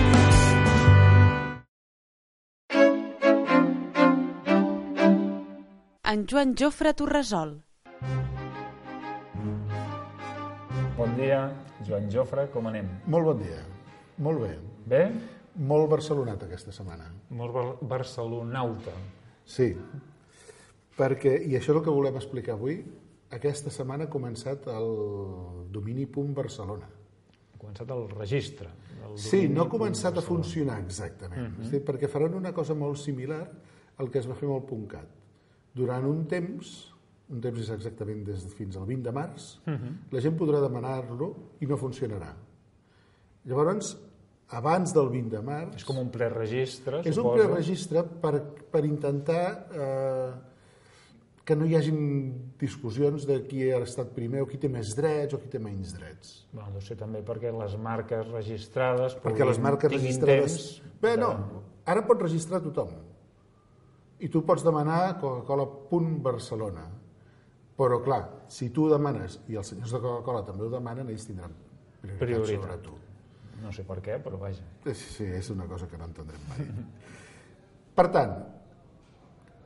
[6.07, 7.66] En Joan Jofre Torresol.
[10.95, 11.51] Bon dia,
[11.83, 12.87] Joan Jofre, com anem?
[13.11, 13.59] Molt bon dia.
[14.18, 14.52] Molt bé.
[14.88, 15.02] Bé?
[15.58, 17.08] Molt barcelonat aquesta setmana.
[17.30, 18.92] Molt bar barcelonauta.
[19.48, 19.72] Sí,
[20.98, 22.78] perquè, i això és el que volem explicar avui,
[23.34, 24.88] aquesta setmana ha començat el
[25.72, 26.88] domini punt Barcelona.
[26.88, 28.68] Ha començat el registre.
[29.08, 31.70] El Sí, no ha començat a funcionar exactament, Mhm.
[31.70, 33.50] sí, perquè faran una cosa molt similar
[33.98, 35.08] al que es va fer amb el .cat.
[35.74, 36.94] Durant un temps,
[37.30, 39.98] un temps és exactament des de fins al 20 de març, Mhm.
[40.10, 42.34] la gent podrà demanar-lo i no funcionarà.
[43.44, 43.96] Llavors,
[44.51, 45.74] abans del 20 de març...
[45.80, 47.42] És com un preregistre, És un suposo.
[47.42, 48.38] preregistre per,
[48.72, 49.42] per intentar
[49.72, 50.30] eh,
[51.49, 51.99] que no hi hagin
[52.61, 55.94] discussions de qui ha estat primer o qui té més drets o qui té menys
[55.96, 56.32] drets.
[56.53, 60.57] Bueno, deu ser també perquè les marques registrades Perquè les marques registrades...
[60.80, 61.30] temps Bé, no,
[61.86, 62.90] ara pot registrar tothom.
[64.18, 66.88] I tu pots demanar Coca-Cola.Barcelona.
[67.78, 71.28] Però, clar, si tu ho demanes i els senyors de Coca-Cola també ho demanen, ells
[71.28, 71.53] tindran
[72.03, 72.64] prioritat, Prioritat.
[72.64, 72.96] sobre tu.
[73.62, 74.62] No sé per què, però vaja.
[74.94, 76.68] Sí, és una cosa que no entendrem mai.
[77.98, 78.36] per tant,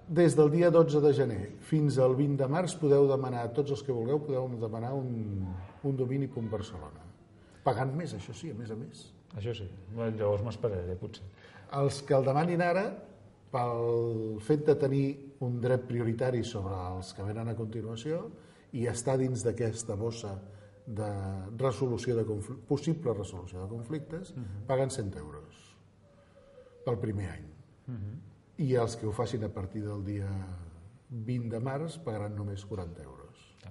[0.08, 3.82] des del dia 12 de gener fins al 20 de març podeu demanar, tots els
[3.84, 5.46] que vulgueu, podeu demanar un,
[5.84, 7.08] un domini.barcelona.
[7.62, 9.06] Pagant més, això sí, a més a més.
[9.38, 11.24] Això sí, llavors m'esperaré, potser.
[11.78, 12.86] Els que el demanin ara,
[13.52, 15.06] pel fet de tenir
[15.44, 18.24] un dret prioritari sobre els que venen a continuació
[18.76, 20.34] i estar dins d'aquesta bossa
[20.86, 21.10] de
[21.60, 22.24] resolució de
[22.68, 24.34] possible resolució de conflictes,
[24.66, 25.62] paguen 100 euros
[26.84, 27.48] pel primer any.
[28.62, 30.28] I els que ho facin a partir del dia
[31.12, 33.18] 20 de març pagaran només 40 euros.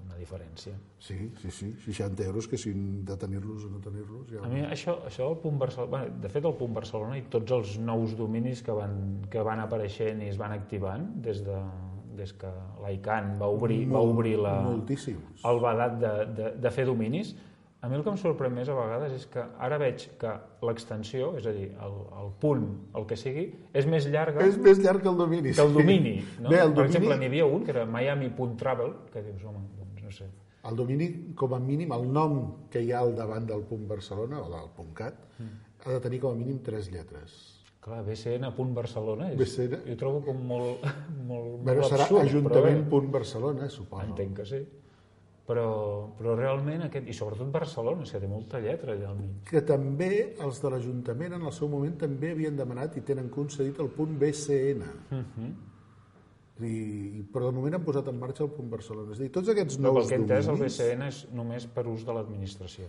[0.01, 0.74] Una diferència.
[0.99, 4.32] Sí, sí, sí, 60 euros que si de tenir-los o no tenir-los...
[4.32, 4.41] Ja...
[4.43, 5.91] A mi això, això del punt Barcelona...
[5.91, 8.95] Bueno, de fet, el punt Barcelona i tots els nous dominis que van,
[9.32, 11.59] que van apareixent i es van activant des, de,
[12.18, 12.49] des que
[12.86, 15.45] l'ICANN va obrir, va Molt- obrir la, moltíssims.
[15.45, 17.36] el vedat de, de, de fer dominis,
[17.82, 20.32] a mi el que em sorprèn més a vegades és que ara veig que
[20.68, 24.43] l'extensió, és a dir, el, el punt, el que sigui, és més llarga...
[24.45, 25.49] És més llarg que el domini.
[25.55, 25.78] Que el sí.
[25.80, 26.49] domini, no?
[26.49, 30.03] Bé, el Per domini, exemple, n'hi havia un que era miami.travel, que dius, home, doncs
[30.03, 30.30] no sé...
[30.70, 32.36] el domini, com a mínim, el nom
[32.70, 35.57] que hi ha al davant del punt Barcelona, o del punt cat, Mm.
[35.88, 37.61] ha de tenir com a mínim tres lletres.
[37.82, 39.79] Clar, BCN.Barcelona és, BCN.
[39.89, 40.84] jo trobo com molt,
[41.29, 44.05] molt, Bueno, molt serà absurd, Ajuntament però punt Barcelona, suposo.
[44.05, 44.61] entenc que sí.
[45.51, 49.41] Però, però realment aquest, i sobretot Barcelona, és que té molta lletra allà al mig.
[49.49, 53.79] Que també els de l'Ajuntament en el seu moment també havien demanat i tenen concedit
[53.82, 54.86] el punt BCN.
[55.09, 55.51] Mhm.
[56.61, 59.11] I, però de moment han posat en marxa el punt Barcelona.
[59.15, 60.77] És a dir, tots aquests Però nous pel que entès, el dominis...
[60.77, 62.86] BCN és només per ús de l'administració.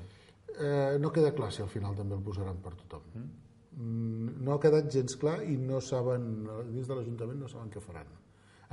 [0.53, 3.07] Eh, no queda clar si al final també el posaran per tothom.
[3.16, 3.30] Mm,
[3.77, 6.27] No ha quedat gens clar i no saben,
[6.73, 8.11] dins de l'Ajuntament no saben què faran.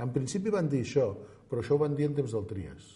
[0.00, 1.06] En principi van dir això,
[1.48, 2.90] però això ho van dir en temps del Trias.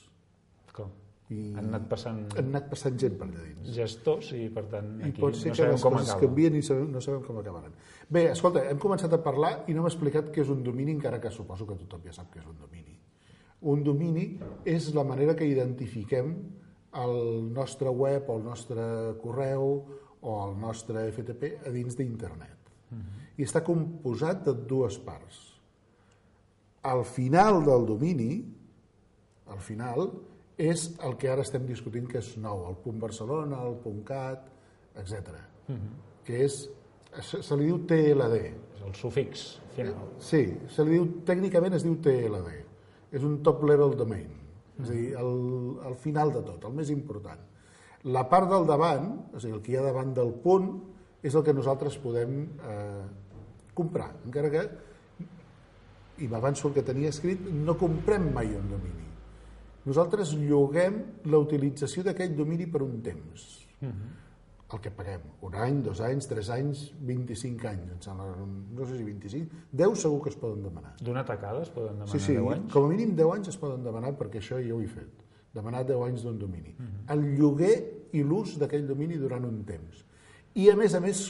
[0.74, 0.88] Clar.
[1.32, 3.70] I Han anat passant han anat passant gent per allà dins.
[3.72, 6.26] gestors i, per tant, I aquí pot ser no que sabem les com coses acaba.
[6.26, 7.72] canvien i sabem, no sabem com acabaran.
[8.11, 11.20] Bé, escolta, hem començat a parlar i no hem explicat què és un domini, encara
[11.22, 12.98] que suposo que tothom ja sap què és un domini.
[13.72, 14.26] Un domini
[14.68, 16.34] és la manera que identifiquem
[17.00, 17.16] el
[17.57, 18.84] nostre web o el nostre
[19.22, 19.70] correu
[20.24, 22.70] o el nostre FTP a dins d'internet.
[23.36, 25.40] I està composat de dues parts.
[26.84, 28.38] Al final del domini,
[29.50, 30.08] al final,
[30.60, 34.46] és el que ara estem discutint que és nou, el punt Barcelona, el punt CAT,
[35.02, 35.34] etc.
[36.24, 36.60] que és,
[37.20, 38.38] se, se li diu TLD.
[38.76, 40.12] És el sufix final.
[40.22, 42.54] Sí, se li diu, tècnicament es diu TLD.
[43.14, 44.30] És un top level domain,
[44.80, 45.34] és a dir, el,
[45.90, 47.42] el final de tot, el més important.
[48.05, 50.66] La part del davant, és a dir, el que hi ha davant del punt,
[51.24, 53.05] és el que nosaltres podem eh,
[53.74, 54.64] comprar, encara que,
[56.22, 59.09] i m'avanço el que tenia escrit, no comprem mai un domini.
[59.88, 61.00] Nosaltres lloguem
[61.32, 63.48] la utilització d'aquell domini per un temps.
[64.74, 68.30] El que paguem, un any, dos anys, tres anys, 25 anys, em sembla,
[68.74, 70.94] no sé si 25, 10 segur que es poden demanar.
[71.05, 72.72] D'una tacada es poden demanar Sí, sí, 10 anys?
[72.72, 75.20] com a mínim 10 anys es poden demanar perquè això jo ho he fet.
[75.55, 76.72] Demanar 10 anys d'un domini.
[77.12, 77.74] El lloguer
[78.14, 80.04] i l'ús d'aquell domini durant un temps.
[80.54, 81.26] I a més a més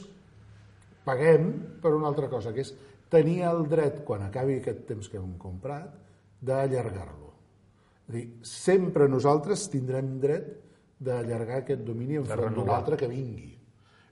[1.05, 1.51] paguem
[1.83, 2.73] per una altra cosa, que és
[3.13, 5.95] tenir el dret, quan acabi aquest temps que hem comprat,
[6.45, 7.31] d'allargar-lo.
[8.09, 10.51] És dir, sempre nosaltres tindrem dret
[11.05, 13.53] d'allargar aquest domini en front d'un altre que vingui.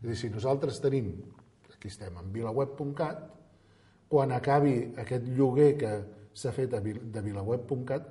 [0.01, 1.13] És dir, si nosaltres tenim,
[1.73, 3.23] aquí estem, en vilaweb.cat,
[4.13, 5.93] quan acabi aquest lloguer que
[6.37, 8.09] s'ha fet de vilaweb.cat,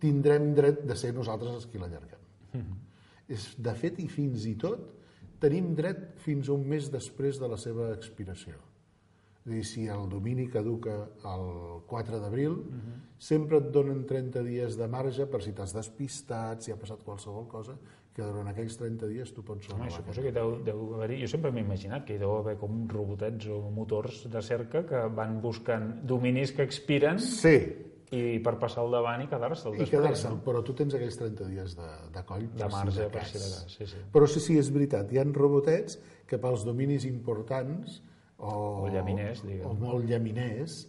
[0.00, 2.20] tindrem dret de ser nosaltres els qui l'allarguem.
[3.30, 4.88] És, de fet, i fins i tot,
[5.40, 8.58] tenim dret fins un mes després de la seva expiració.
[9.40, 10.98] És dir, si el domini caduca
[11.30, 11.46] el
[11.88, 12.58] 4 d'abril,
[13.16, 17.48] sempre et donen 30 dies de marge per si t'has despistat, si ha passat qualsevol
[17.48, 17.78] cosa,
[18.12, 21.20] que durant aquells 30 dies tu pots Home, suposo que deu, deu haver-hi...
[21.22, 25.04] Jo sempre m'he imaginat que hi deu haver com robotets o motors de cerca que
[25.16, 27.56] van buscant dominis que expiren sí.
[28.10, 30.42] I per passar al davant i quedar-se'l I quedar-se'l, no?
[30.44, 33.66] però tu tens aquells 30 dies de, de coll De marge, per si de cas,
[33.70, 34.00] sí, sí.
[34.12, 38.00] Però sí, sí, és veritat, hi ha robotets que pels dominis importants
[38.38, 39.66] o, O llaminers, diguem.
[39.68, 40.80] o molt llaminers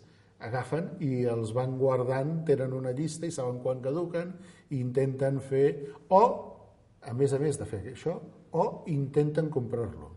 [0.42, 4.34] agafen i els van guardant, tenen una llista i saben quan caduquen
[4.72, 5.68] i intenten fer,
[6.10, 6.24] o
[7.06, 8.18] a més a més de fer això,
[8.52, 10.10] o intenten comprar-lo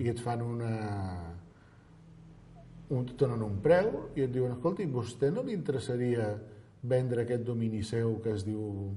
[0.00, 1.33] i et fan una
[2.90, 6.28] un, et donen un preu i et diuen, escolta, i vostè no li interessaria
[6.82, 8.92] vendre aquest domini seu que es diu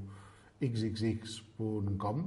[0.61, 2.21] xxx.com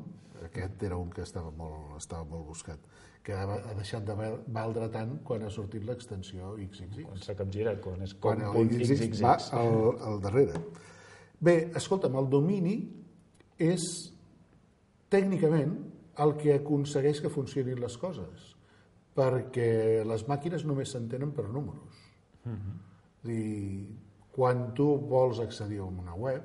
[0.47, 2.79] aquest era un que estava molt, estava molt buscat
[3.23, 7.03] que ha, ha deixat de val- valdre tant quan ha sortit l'extensió XXX.
[7.05, 9.21] Quan s'ha capgirat, quan és Quan com el punt XXX XXX.
[9.27, 9.75] va al,
[10.09, 10.63] al darrere.
[11.41, 12.79] Bé, escolta'm, el domini
[13.61, 13.85] és
[15.13, 15.75] tècnicament
[16.25, 18.55] el que aconsegueix que funcionin les coses,
[19.17, 21.99] perquè les màquines només s'entenen per números.
[22.45, 23.89] És a dir,
[24.33, 26.43] quan tu vols accedir a una web,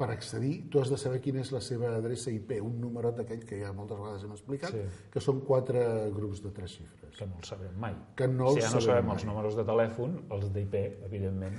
[0.00, 3.42] per accedir, tu has de saber quina és la seva adreça IP, un numerot d'aquell
[3.44, 4.80] que ja moltes vegades hem explicat, Sí.
[5.12, 5.82] que són quatre
[6.14, 7.16] grups de tres xifres.
[7.18, 7.94] Que no el sabem mai.
[8.16, 9.14] Que no si ja no sabem sabem mai.
[9.16, 11.54] els números de telèfon, els d'IP, evidentment.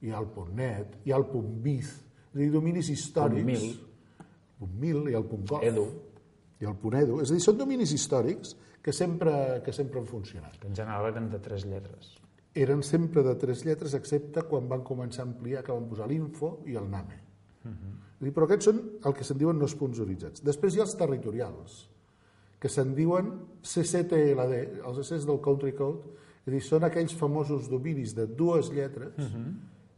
[0.00, 1.26] hi ha el .net, hi ha el
[1.64, 1.90] .biz,
[2.30, 3.42] és a dir, dominis històrics.
[3.42, 4.26] Punt mil.
[4.60, 5.62] Punt mil, hi ha el .gov.
[5.66, 5.86] Edu.
[6.60, 7.20] Hi ha el .edu.
[7.24, 10.56] És a dir, són dominis històrics que sempre, que sempre han funcionat.
[10.60, 12.14] Que en general eren de tres lletres.
[12.54, 16.60] Eren sempre de tres lletres, excepte quan van començar a ampliar, que van posar l'info
[16.66, 17.20] i el NAME.
[17.64, 17.94] Uh -huh.
[18.20, 20.42] És dir, però aquests són el que se'n diuen no sponsoritzats.
[20.44, 21.88] Després hi ha els territorials,
[22.60, 23.30] que se'n diuen
[23.64, 29.16] CCTLD, els CCs del Country Code, és dir, són aquells famosos dominis de dues lletres
[29.16, 29.54] uh -huh.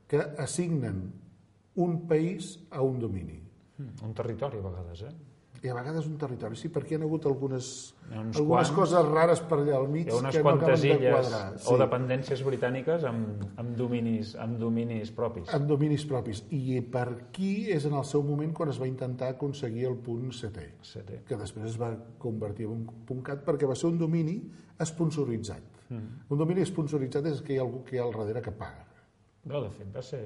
[0.09, 1.13] que assignen
[1.75, 3.41] un país a un domini.
[3.79, 5.15] Mm, un territori, a vegades, eh?
[5.63, 7.67] I a vegades un territori, sí, perquè hi ha hagut algunes,
[8.11, 8.71] algunes quants.
[8.75, 11.43] coses rares per allà al mig que no acaben de quadrar.
[11.71, 15.53] o dependències britàniques amb, amb, dominis, amb dominis propis.
[15.55, 16.43] amb dominis propis.
[16.51, 20.33] I per aquí és en el seu moment quan es va intentar aconseguir el punt
[20.33, 21.23] CT, CT.
[21.29, 24.41] que després es va convertir en un punt CAT perquè va ser un domini
[24.81, 25.63] esponsoritzat.
[25.91, 26.25] Mm.
[26.29, 28.89] Un domini esponsoritzat és que hi ha algú que hi ha al darrere que paga.
[29.45, 30.23] No, de fet, va ser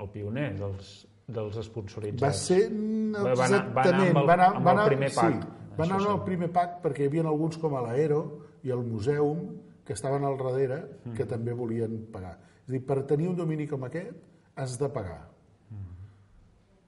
[0.00, 2.22] el pioner dels, dels esponsoritzats.
[2.22, 3.36] Va ser Va- exactament...
[3.36, 5.46] Va anar, va anar amb el, va anar, amb va el primer sí, pack.
[5.78, 8.20] va anar amb el primer pack perquè hi havia alguns com a l'Aero
[8.62, 9.46] i el Museum
[9.86, 10.80] que estaven al darrere
[11.14, 11.28] que Mm.
[11.28, 12.38] també volien pagar.
[12.66, 14.10] És dir, per tenir un domini com aquest
[14.56, 15.28] has de pagar.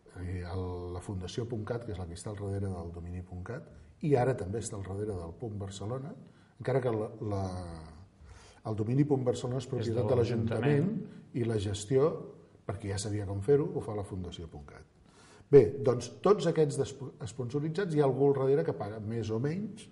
[0.09, 3.69] És a dir, el, la Fundació.cat, que és la que està al darrere del domini.cat,
[4.03, 6.11] i ara també està al darrere del punt Barcelona,
[6.59, 7.43] encara que la, la,
[8.67, 10.91] el domini.barcelona és propietat de de l'Ajuntament.
[11.35, 12.28] i la gestió,
[12.69, 14.85] perquè ja sabia com fer-ho, ho fa la Fundació.cat.
[15.51, 16.77] Bé, doncs tots aquests
[17.25, 19.87] esponsoritzats hi ha algú al darrere que paga més o menys,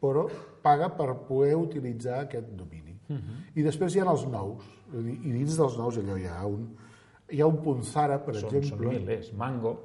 [0.00, 0.24] però
[0.64, 2.96] paga per poder utilitzar aquest domini.
[3.08, 3.42] Mhm.
[3.54, 4.64] I després hi ha els nous,
[4.94, 6.64] i dins dels nous allò hi ha un,
[7.30, 9.32] hi ha un punt Zara, per Són- exemple, són milers.
[9.34, 9.76] Mango.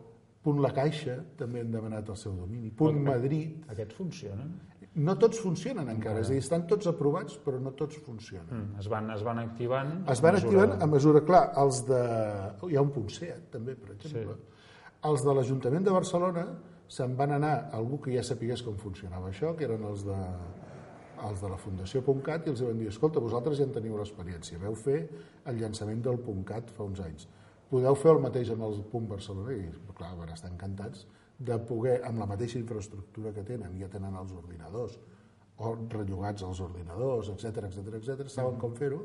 [0.44, 4.52] Punt La Caixa, també han demanat el seu domini, punt Però- Madrid, Aquests funcionen.
[4.96, 8.48] no tots funcionen encara, és a dir, estan tots aprovats, però no tots funcionen.
[8.74, 9.92] Mm, es, van, es van activant...
[10.10, 12.00] Es van a mesura- activant a mesura, clar, els de...
[12.72, 14.38] Hi ha un punt SEAT, també, per exemple.
[15.06, 16.48] Els de l'Ajuntament de Barcelona
[16.88, 20.18] se'n van anar algú que ja sapigués com funcionava això, que eren els de,
[21.28, 24.74] els de la Fundació.cat, i els van dir, escolta, vosaltres ja en teniu l'experiència, veu
[24.76, 25.02] fer
[25.46, 27.28] el llançament del .cat fa uns anys.
[27.72, 29.51] Podeu fer el mateix amb el punt Barcelona?
[29.53, 31.05] I, clar, van estar encantats
[31.38, 34.95] de poder, amb la mateixa infraestructura que tenen, ja tenen els ordinadors,
[35.57, 39.01] o rellogats als ordinadors, etc etc etc, saben com fer-ho,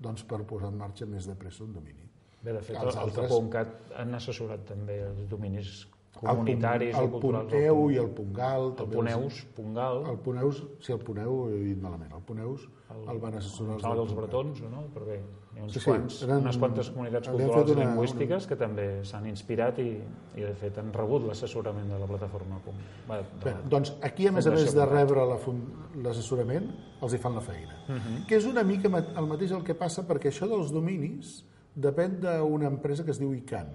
[0.00, 2.06] doncs per posar en marxa més de pressa un domini.
[2.42, 6.30] Bé, de fet, Els els, els altres- .cat han assessorat també els dominis El punt-
[6.30, 7.50] comunitaris el culturals.
[7.52, 8.64] punt EU i el GAL.
[8.70, 10.02] El també els- Eus, punt GAL.
[10.10, 12.12] El Eus, sí, el EU he dit malament.
[12.16, 14.86] El Eus el, van assessorar els del punt bretons, o no?
[14.94, 15.20] Però bé,
[15.58, 19.88] uns Sí, quants, eren- unes quantes comunitats culturals una- lingüístiques que també s'han inspirat i,
[20.36, 22.60] i, de fet, han rebut l'assessorament de la plataforma.
[23.08, 25.38] Va, de Bé, doncs aquí, a més a més de rebre la
[26.02, 26.70] l'assessorament,
[27.02, 27.74] els hi fan la feina.
[27.88, 28.26] Mhm.
[28.28, 31.44] Que és una mica el mateix el que passa perquè això dels dominis
[31.76, 33.66] depèn d'una empresa que es diu ICANN.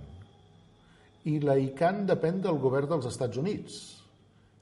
[1.26, 3.95] I la ICANN depèn del govern dels Estats Units.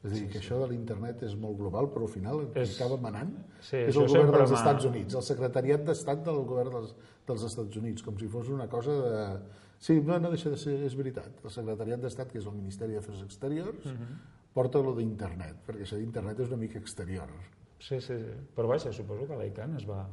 [0.04, 2.97] És a dir, que això de l'internet és molt global, però al final És- acaba
[3.01, 6.95] manant Sí, és el govern dels Estats Units, el secretariat d'Estat del govern dels,
[7.28, 9.39] dels Estats Units, com si fos una cosa de...
[9.80, 11.39] Sí, no, no deixa de ser, és veritat.
[11.43, 14.20] El secretariat d'Estat, que és el Ministeri d'Afers Exteriors, Mhm.
[14.54, 17.28] porta lo d'internet, perquè això d'internet és una mica exterior.
[17.80, 18.34] Sí, sí, sí.
[18.56, 20.08] Però vaja, suposo que l'ICANN es va,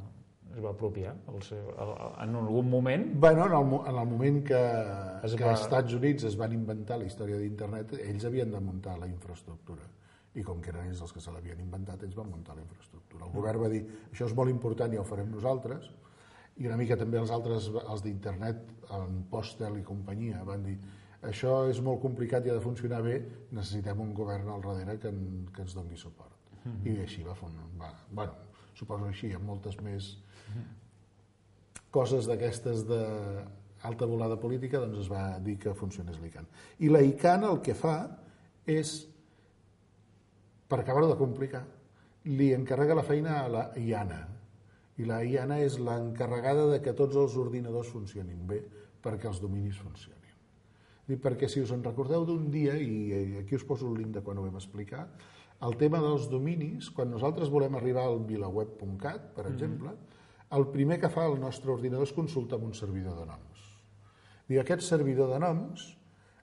[0.55, 1.91] es va apropiar el seu, el,
[2.25, 3.07] en algun moment.
[3.19, 4.59] Bueno, en el, en el moment que,
[5.23, 8.59] Es que va- als Estats Units es van inventar la història d'internet, ells havien de
[8.59, 9.81] muntar la infraestructura.
[10.35, 13.25] I com que eren ells els que se l'havien inventat, ells van muntar la infraestructura.
[13.25, 13.81] El govern va dir,
[14.13, 15.89] això és molt important, ja ho farem nosaltres,
[16.57, 20.77] i una mica també els altres, els d'internet, en Postel i companyia, van dir,
[21.21, 23.17] això és molt complicat i ha de funcionar bé,
[23.51, 26.37] necessitem un govern al darrere que, en, que ens doni suport.
[26.63, 26.87] Mhm.
[26.87, 27.35] I així va,
[27.79, 28.33] va bueno,
[28.73, 30.17] suposo així, hi ha moltes més
[31.91, 33.01] coses d'aquestes de
[33.83, 36.47] alta volada política, doncs es va dir que funcionés l'ICANN.
[36.85, 37.95] I la ICANN el que fa
[38.69, 38.93] és,
[40.69, 41.63] per acabar de complicar,
[42.29, 44.21] li encarrega la feina a la IANA.
[45.01, 48.61] I la IANA és l'encarregada de que tots els ordinadors funcionin bé
[49.01, 50.17] perquè els dominis funcionin.
[51.09, 54.21] I perquè si us en recordeu d'un dia, i aquí us poso el link de
[54.23, 55.07] quan ho vam explicar,
[55.65, 59.91] el tema dels dominis, quan nosaltres volem arribar al vilaweb.cat, per exemple,
[60.51, 63.65] el primer que fa el nostre ordinador és consultar amb un servidor de noms.
[64.49, 65.85] Diu, aquest servidor de noms,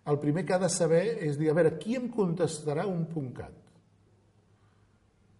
[0.08, 3.04] el primer que ha de saber és dir, a veure, qui em contestarà un
[3.36, 3.52] .cat?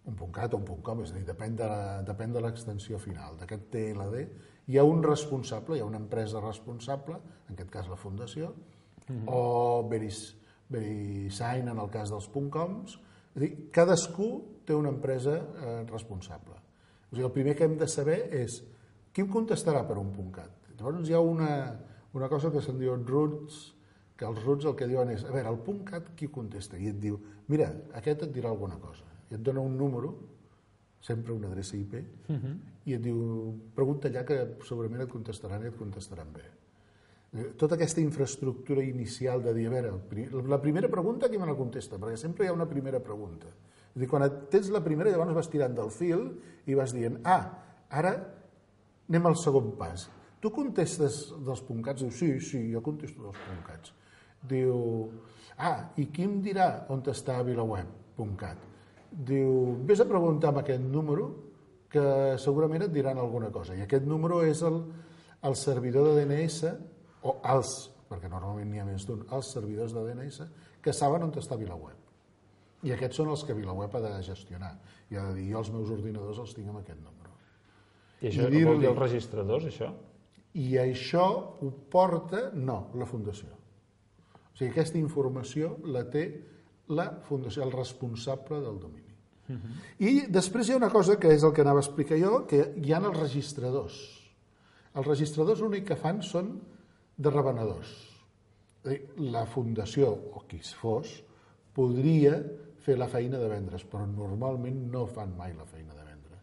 [0.09, 3.37] Un .cat o un .com, és a dir, depèn de la- depèn de l'extensió final.
[3.37, 4.27] D'aquest TLD
[4.67, 7.17] hi ha un responsable, hi ha una empresa responsable,
[7.47, 8.53] en aquest cas la fundació,
[9.07, 9.23] Mhm.
[9.27, 10.35] o Veris,
[10.69, 12.99] VeriSign en el cas dels .coms,
[13.35, 16.68] és a dir, cadascú té una empresa eh, responsable.
[17.11, 18.59] O sigui, el primer que hem de saber és
[19.13, 20.51] qui em contestarà per un .cat.
[20.77, 21.51] Llavors hi ha una,
[22.13, 23.75] una cosa que se'n diuen roots,
[24.15, 26.77] que els roots el que diuen és, a veure, el .cat qui contesta?
[26.77, 29.05] I et diu, mira, aquest et dirà alguna cosa.
[29.31, 30.13] I et dona un número,
[31.01, 31.93] sempre una adreça IP,
[32.27, 32.59] Mhm.
[32.85, 36.41] i et diu, pregunta allà que segurament et contestaran i et contestaran bé.
[37.31, 39.91] Eh, Tota aquesta infraestructura inicial de dir, a veure,
[40.47, 41.97] la primera pregunta qui me la contesta?
[41.97, 43.47] Perquè sempre hi ha una primera pregunta.
[43.99, 46.21] És a dir, quan tens la primera, llavors vas tirant del fil
[46.71, 47.41] i vas dient, ah,
[47.91, 48.13] ara
[49.09, 50.05] anem al segon pas.
[50.39, 52.05] Tu contestes dels puncats?
[52.05, 53.91] Diu, sí, sí, jo contesto dels puncats.
[54.47, 54.79] Diu,
[55.57, 57.91] ah, i qui em dirà on està VilaWeb?
[58.15, 58.63] Puntcat.
[59.11, 61.27] Diu, vés a preguntar amb aquest número
[61.91, 62.07] que
[62.39, 63.75] segurament et diran alguna cosa.
[63.75, 64.79] I aquest número és el,
[65.43, 66.71] el servidor de DNS,
[67.27, 67.75] o els,
[68.07, 71.98] perquè normalment n'hi ha més d'un, els servidors de DNS, que saben on està VilaWeb.
[72.87, 74.71] I aquests són els que VilaWeb ha de gestionar.
[75.11, 77.33] I ha de dir, jo els meus ordinadors els tinc amb aquest número.
[78.21, 79.89] I això I vol dir els registradors, això?
[80.59, 81.25] I això
[81.61, 83.51] ho porta, no, la Fundació.
[83.51, 86.25] O sigui, aquesta informació la té
[86.95, 89.05] la Fundació, el responsable del domini.
[90.05, 92.61] I després hi ha una cosa que és el que anava a explicar jo, que
[92.77, 93.97] hi ha els registradors.
[94.93, 96.53] Els registradors l'únic que fan són
[97.17, 97.89] de revenedors.
[99.25, 101.15] La Fundació, o qui es fos,
[101.75, 102.37] podria
[102.85, 106.39] fer la feina de vendre's, però normalment no fan mai la feina de vendre.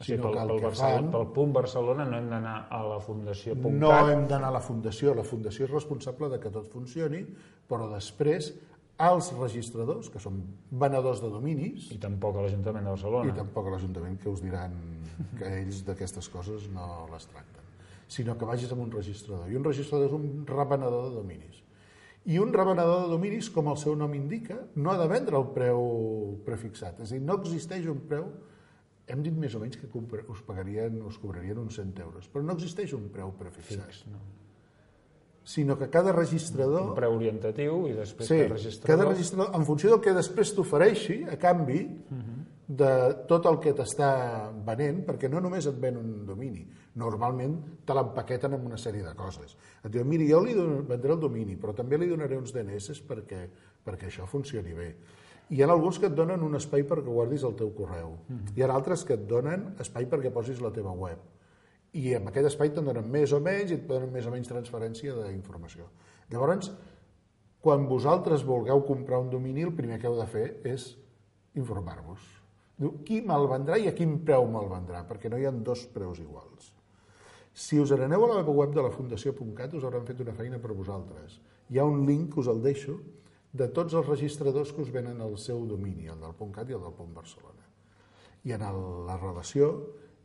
[0.00, 2.54] O sigui, Sinó pel, que el pel, Barcelona, fan- pel punt Barcelona no hem d'anar
[2.70, 4.10] a la Fundació no cat.
[4.12, 7.24] hem d'anar a la Fundació, la Fundació és responsable de que tot funcioni,
[7.68, 8.52] però després
[9.04, 10.36] els registradors, que són
[10.70, 11.88] venedors de dominis...
[11.90, 13.32] I tampoc a l'Ajuntament de Barcelona.
[13.32, 14.76] I tampoc a l'Ajuntament, que us diran
[15.38, 17.62] que ells d'aquestes coses no les tracten.
[18.06, 19.50] Sinó que vagis amb un registrador.
[19.50, 21.63] I un registrador és un revenedor de dominis.
[22.24, 25.50] I un revenedor de dominis, com el seu nom indica, no ha de vendre el
[25.52, 25.82] preu
[26.46, 27.02] prefixat.
[27.04, 28.30] És a dir, no existeix un preu
[29.06, 29.88] hem dit més o menys que
[30.32, 33.84] us pagarien, us cobrarien uns 100 euros, però no existeix un preu prefixat.
[33.90, 34.22] Fix, no.
[35.44, 36.94] Sinó que cada registrador...
[36.94, 38.88] Un preu orientatiu i després Sí, cada registrador...
[38.88, 41.82] cada registrador, en funció del que després t'ofereixi, a canvi
[42.66, 42.90] de
[43.28, 44.08] tot el que t'està
[44.64, 46.62] venent, perquè no només et ven un domini,
[46.96, 49.56] normalment te l'empaqueten amb una sèrie de coses.
[49.84, 53.02] Et diuen, miri, jo li don- vendré el domini, però també li donaré uns DNS
[53.08, 53.42] perquè,
[53.84, 54.94] perquè això funcioni bé.
[55.50, 58.16] Hi ha alguns que et donen un espai perquè guardis el teu correu.
[58.56, 61.18] Hi ha altres que et donen espai perquè posis la teva web.
[61.92, 64.48] I amb aquest espai te'n donen més o menys i et donen més o menys
[64.48, 65.90] transferència d'informació.
[66.32, 66.72] Llavors,
[67.60, 70.96] quan vosaltres vulgueu comprar un domini, el primer que heu de fer és
[71.54, 72.43] informar-vos.
[72.76, 75.84] Diu, qui me'l vendrà i a quin preu me'l vendrà, perquè no hi ha dos
[75.94, 76.72] preus iguals.
[77.54, 80.74] Si us n'aneu a la web de la Fundació.cat us hauran fet una feina per
[80.74, 81.38] vosaltres.
[81.70, 82.96] Hi ha un link que us el deixo
[83.52, 86.82] de tots els registradors que us venen al seu domini, el del .cat i el
[86.82, 87.62] del .barcelona.
[88.44, 89.70] I en el, la relació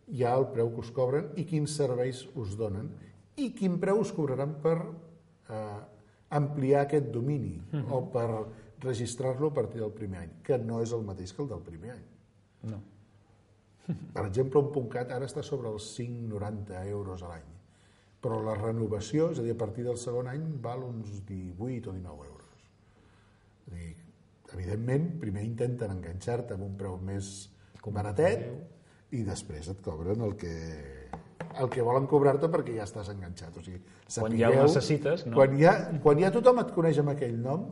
[0.10, 2.90] hi ha el preu que us cobren i quins serveis us donen
[3.38, 5.80] i quin preu us cobraran per eh,
[6.36, 7.92] ampliar aquest domini Mhm.
[7.94, 8.28] o per
[8.82, 11.92] registrar-lo a partir del primer any, que no és el mateix que el del primer
[11.92, 12.06] any.
[12.64, 12.82] No.
[14.14, 17.48] Per exemple, un .cat ara està sobre els 5,90 euros a l'any,
[18.22, 21.94] però la renovació, és a dir, a partir del segon any, val uns 18 o
[21.94, 22.60] 19 euros.
[23.66, 23.96] És a dir,
[24.54, 27.50] evidentment, primer intenten enganxar-te amb un preu més
[27.90, 28.46] baratet
[29.18, 30.54] i després et cobren el que,
[31.58, 33.56] el que volen cobrar-te perquè ja estàs enganxat.
[33.58, 33.80] O sigui,
[34.20, 35.36] Quan ja ho sapigueu- necessites, no?
[35.40, 37.72] Quan ja, quan ja tothom et coneix amb aquell nom,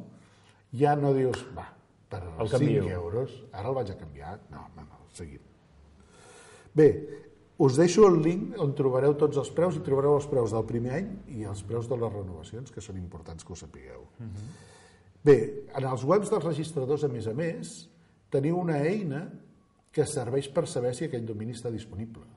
[0.73, 1.67] ja no dius, va,
[2.09, 2.87] per El 5 canvio.
[2.89, 4.39] euros, ara el vaig a canviar.
[4.49, 4.65] No,
[5.17, 5.41] seguim.
[6.77, 6.87] Bé,
[7.57, 10.93] us deixo el link on trobareu tots els preus i trobareu els preus del primer
[10.99, 14.05] any i els preus de les renovacions, que són importants que ho sapigueu.
[15.25, 15.37] Bé,
[15.75, 17.75] en els webs dels registradors, a més a més,
[18.29, 19.25] teniu una eina
[19.91, 22.27] que serveix per saber si aquell domini està disponible.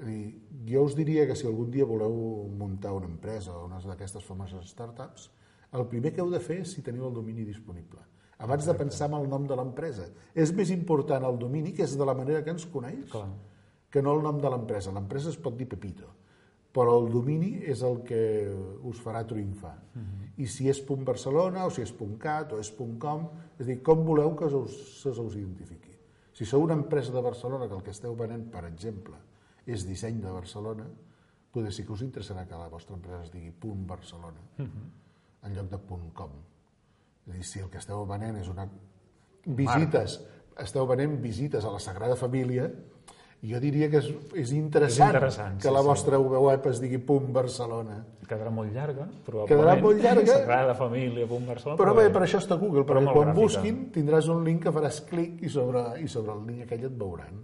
[0.00, 0.20] Dir,
[0.68, 2.14] jo us diria que si algun dia voleu
[2.56, 5.30] muntar una empresa o una d'aquestes famoses startups,
[5.76, 8.04] el primer que heu de fer és si teniu el domini disponible.
[8.40, 10.06] Abans de pensar en el nom de l'empresa.
[10.34, 13.28] És més important el domini, que és de la manera que ens coneix, Clar.
[13.90, 14.94] que no el nom de l'empresa.
[14.96, 16.08] L'empresa es pot dir Pepito,
[16.72, 18.20] però el domini és el que
[18.86, 19.74] us farà triomfar.
[20.40, 23.28] I si és punt .barcelona, o si és punt .cat, o és punt .com,
[23.58, 25.92] és dir, com voleu que se us, se us identifiqui.
[26.32, 29.18] Si sou una empresa de Barcelona que el que esteu venent, per exemple,
[29.66, 30.86] és disseny de Barcelona,
[31.52, 34.40] potser sí que us interessarà que la vostra empresa es digui punt Barcelona
[35.42, 36.30] en lloc de punt com.
[37.26, 38.68] És a dir, si el que esteu venent és una...
[39.44, 40.20] visites,
[40.60, 42.68] esteu venent visites a la Sagrada Família,
[43.40, 45.88] jo diria que és, és interessant, És interessant, que sí, la sí.
[45.88, 48.02] vostra web es digui punt Barcelona.
[48.30, 49.48] Quedarà molt llarga, probablement.
[49.50, 50.34] Quedarà molt llarga.
[50.42, 51.80] Sagrada Família, punt Barcelona.
[51.80, 53.40] Però bé, per això està Google, però perquè quan gràfica.
[53.40, 56.98] busquin tindràs un link que faràs clic i sobre, i sobre el link aquell et
[57.00, 57.40] veuran.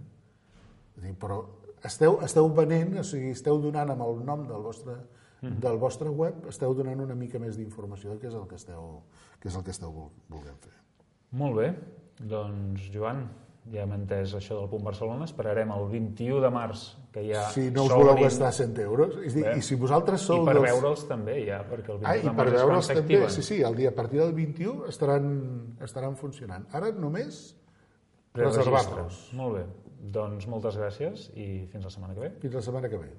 [0.97, 1.41] És dir, però
[1.89, 4.99] esteu, esteu venent, o sigui, esteu donant amb el nom del vostre.
[5.41, 9.03] Del vostre web, esteu donant una mica més d'informació què és el que esteu,
[9.41, 10.73] què és el que esteu vol- volent fer.
[11.31, 11.75] Molt bé,
[12.19, 13.27] doncs Joan,
[13.71, 17.69] ja hem entès això del punt Barcelona, esperarem el 21 de març que ja Si
[17.69, 19.57] no us voleu gastar 100 euros, és dir, Bé.
[19.57, 22.23] i si vosaltres sou I per dels- veure'ls també, ja, perquè el 21 Ah, de
[22.23, 23.29] març per és quan veure'ls també, s'activen.
[23.29, 26.65] sí, sí, el dia, a partir del 21 estaran, estaran funcionant.
[26.71, 27.55] Ara només
[28.33, 29.33] reservar-los.
[29.33, 29.65] Molt bé,
[30.13, 32.31] doncs moltes gràcies i fins la setmana que ve.
[32.39, 33.11] Fins la setmana que ve.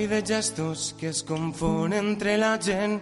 [0.00, 3.00] Ball de gestos que es confon entre la gent.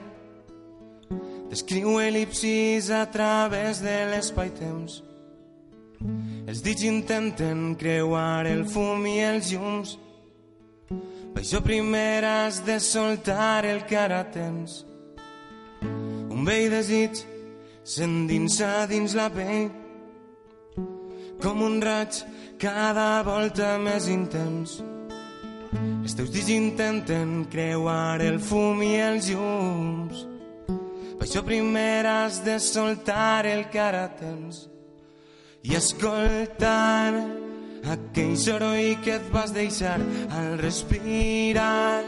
[1.49, 5.03] Descriu elipsis a través de l'espai-temps.
[6.49, 9.95] Els dits intenten creuar el fum i els llums.
[11.35, 14.83] Per això primer has de soltar el que ara tens.
[16.35, 17.23] Un vell desig
[17.85, 19.71] s'endinsa dins la pell.
[21.39, 22.25] Com un raig
[22.59, 24.81] cada volta més intens
[26.09, 30.23] els teus dits intenten creuar el fum i els llums.
[31.19, 34.63] Per això primer has de soltar el que ara tens
[35.69, 37.13] i escoltar
[37.93, 39.99] aquell soroll que et vas deixar
[40.33, 42.01] al respirar.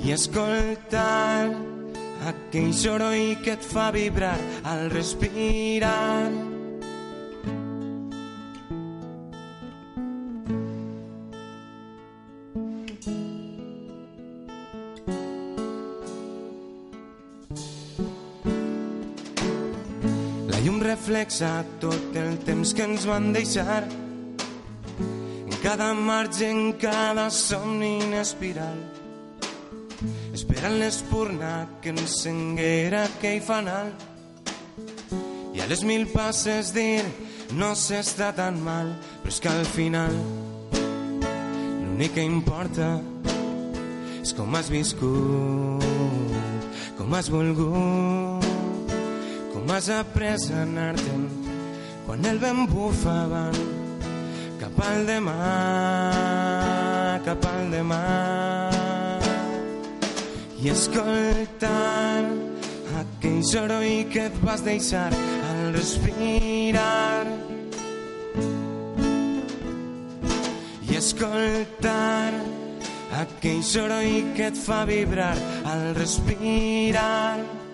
[0.00, 1.50] I escoltar
[2.32, 6.57] aquell soroll que et fa vibrar al respirar.
[21.08, 23.80] Reflexa tot el temps que ens van deixar.
[25.48, 28.76] En cada marge, en cada somni en espiral
[30.36, 33.88] esperant l'espurna que encenguera aquell fanal.
[35.56, 37.00] I a les mil passes dir
[37.56, 38.92] no s'està tan mal
[39.22, 40.12] però és que al final
[41.86, 42.90] l'únic que importa
[44.20, 45.88] és com has viscut
[47.00, 48.37] com has volgut
[49.68, 51.24] com has après a anar-te'n
[52.06, 53.58] quan el vent bufa avant
[54.60, 55.34] cap al demà,
[57.26, 57.98] cap al demà.
[60.64, 62.24] I escoltar
[63.02, 65.12] aquell soroll que et vas deixar
[65.50, 67.28] al respirar.
[70.88, 72.32] I escoltar
[73.20, 75.34] aquell soroll que et fa vibrar
[75.76, 77.67] al respirar.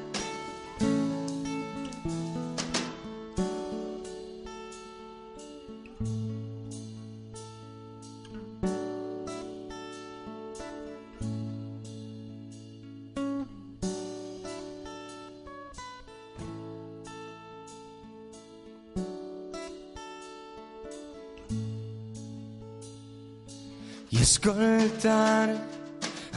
[24.25, 25.49] Escoltar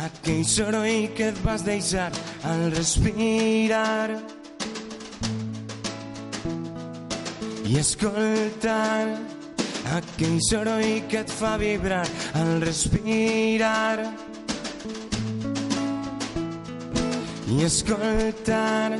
[0.04, 2.12] aquell soroll que et vas deixar
[2.44, 4.10] al respirar.
[7.68, 9.08] I escoltar
[9.98, 12.04] aquell soroll que et fa vibrar
[12.42, 14.04] al respirar.
[17.48, 19.00] I escoltar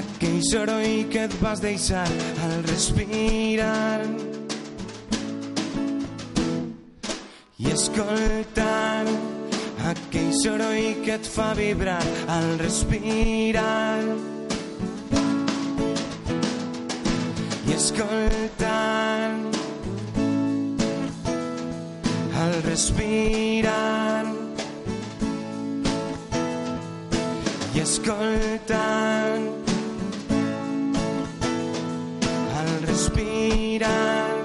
[0.00, 2.08] aquell soroll que et vas deixar
[2.48, 4.27] al respirar
[10.42, 14.02] soroll que et fa vibrar al respirar.
[17.66, 19.30] I escoltar
[22.42, 24.26] al respirar.
[27.74, 29.38] I escoltar
[32.58, 34.38] al respirar.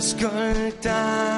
[0.00, 1.29] Escoltar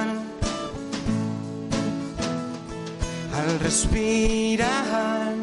[3.63, 5.35] al respirar.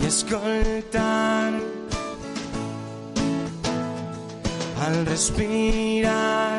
[0.00, 1.52] I escoltar.
[4.84, 6.51] Al respirar